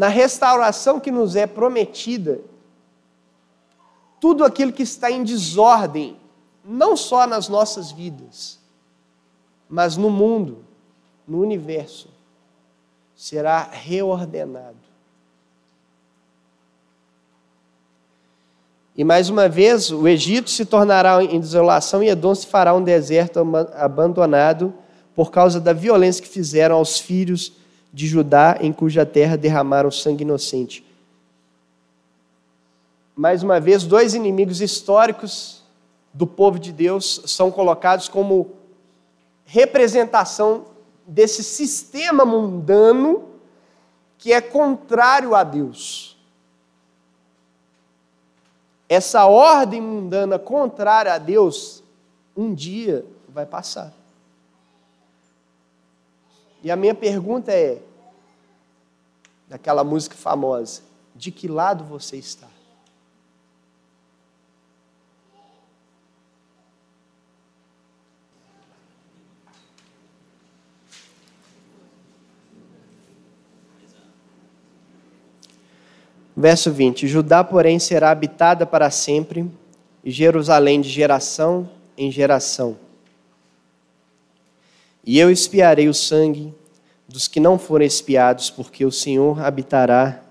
[0.00, 2.40] na restauração que nos é prometida,
[4.18, 6.16] tudo aquilo que está em desordem,
[6.64, 8.58] não só nas nossas vidas,
[9.68, 10.64] mas no mundo,
[11.28, 12.08] no universo,
[13.14, 14.89] será reordenado.
[19.00, 22.84] E mais uma vez, o Egito se tornará em desolação e Edom se fará um
[22.84, 23.40] deserto
[23.72, 24.74] abandonado
[25.14, 27.50] por causa da violência que fizeram aos filhos
[27.90, 30.84] de Judá, em cuja terra derramaram sangue inocente.
[33.16, 35.62] Mais uma vez, dois inimigos históricos
[36.12, 38.50] do povo de Deus são colocados como
[39.46, 40.66] representação
[41.06, 43.30] desse sistema mundano
[44.18, 46.19] que é contrário a Deus.
[48.90, 51.80] Essa ordem mundana contrária a Deus,
[52.36, 53.92] um dia vai passar.
[56.60, 57.80] E a minha pergunta é:
[59.48, 60.82] daquela música famosa,
[61.14, 62.48] de que lado você está?
[76.40, 79.46] Verso 20: Judá, porém, será habitada para sempre,
[80.02, 81.68] e Jerusalém de geração
[81.98, 82.78] em geração.
[85.04, 86.54] E eu espiarei o sangue
[87.06, 90.22] dos que não forem espiados, porque o Senhor habitará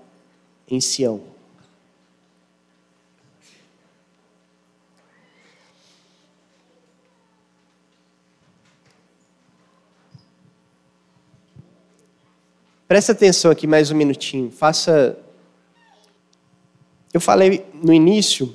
[0.68, 1.20] em Sião.
[12.88, 14.50] Presta atenção aqui mais um minutinho.
[14.50, 15.16] Faça.
[17.12, 18.54] Eu falei no início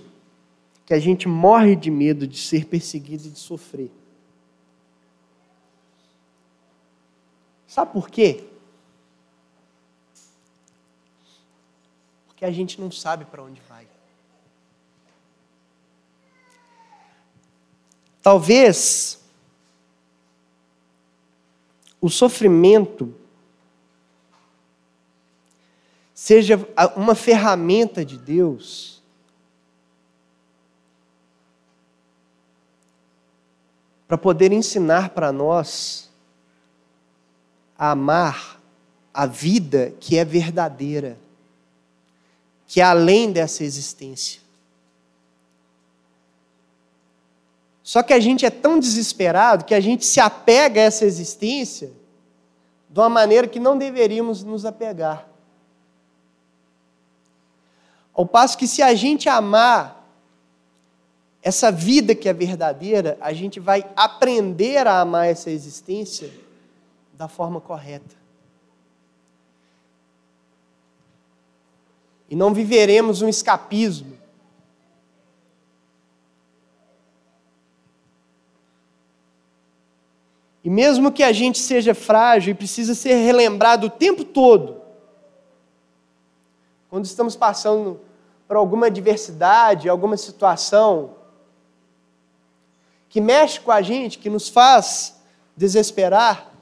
[0.86, 3.92] que a gente morre de medo de ser perseguido e de sofrer.
[7.68, 8.46] Sabe por quê?
[12.28, 13.88] Porque a gente não sabe para onde vai.
[18.22, 19.20] Talvez
[22.00, 23.14] o sofrimento
[26.26, 26.60] seja
[26.96, 29.00] uma ferramenta de Deus
[34.08, 36.10] para poder ensinar para nós
[37.78, 38.60] a amar
[39.14, 41.16] a vida que é verdadeira,
[42.66, 44.42] que é além dessa existência.
[47.84, 51.92] Só que a gente é tão desesperado que a gente se apega a essa existência
[52.90, 55.35] de uma maneira que não deveríamos nos apegar.
[58.16, 60.04] Ao passo que, se a gente amar
[61.44, 66.32] essa vida que é verdadeira, a gente vai aprender a amar essa existência
[67.14, 68.16] da forma correta.
[72.30, 74.18] E não viveremos um escapismo.
[80.64, 84.82] E mesmo que a gente seja frágil e precisa ser relembrado o tempo todo,
[86.96, 88.00] quando estamos passando
[88.48, 91.18] por alguma adversidade, alguma situação
[93.10, 95.22] que mexe com a gente, que nos faz
[95.58, 96.54] desesperar,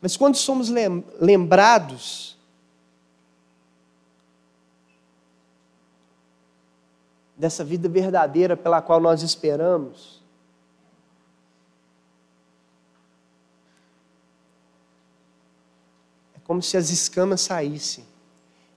[0.00, 0.70] mas quando somos
[1.18, 2.38] lembrados
[7.36, 10.22] dessa vida verdadeira pela qual nós esperamos,
[16.35, 18.06] é como se as escamas saíssem.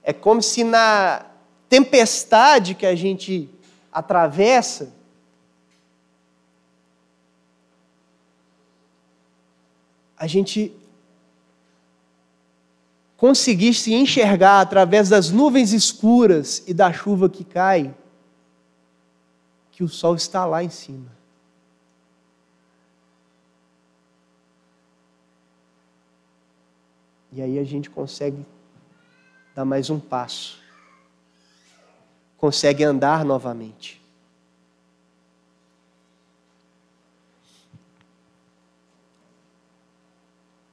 [0.02, 1.24] É como se na
[1.68, 3.48] tempestade que a gente
[3.92, 4.92] atravessa,
[10.18, 10.74] a gente
[13.16, 17.94] conseguisse enxergar através das nuvens escuras e da chuva que cai,
[19.70, 21.19] que o sol está lá em cima.
[27.32, 28.44] E aí a gente consegue
[29.54, 30.58] dar mais um passo.
[32.36, 34.00] Consegue andar novamente.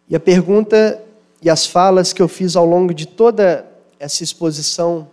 [0.09, 1.03] E a pergunta
[1.41, 3.69] e as falas que eu fiz ao longo de toda
[3.99, 5.09] essa exposição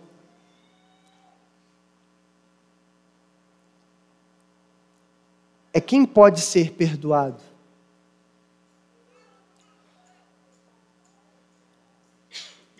[5.73, 7.54] é quem pode ser perdoado?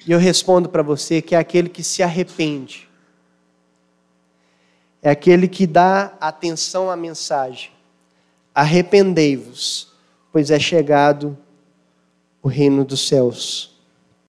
[0.07, 2.87] E eu respondo para você que é aquele que se arrepende.
[5.01, 7.71] É aquele que dá atenção à mensagem.
[8.53, 9.91] Arrependei-vos,
[10.31, 11.37] pois é chegado
[12.41, 13.74] o reino dos céus.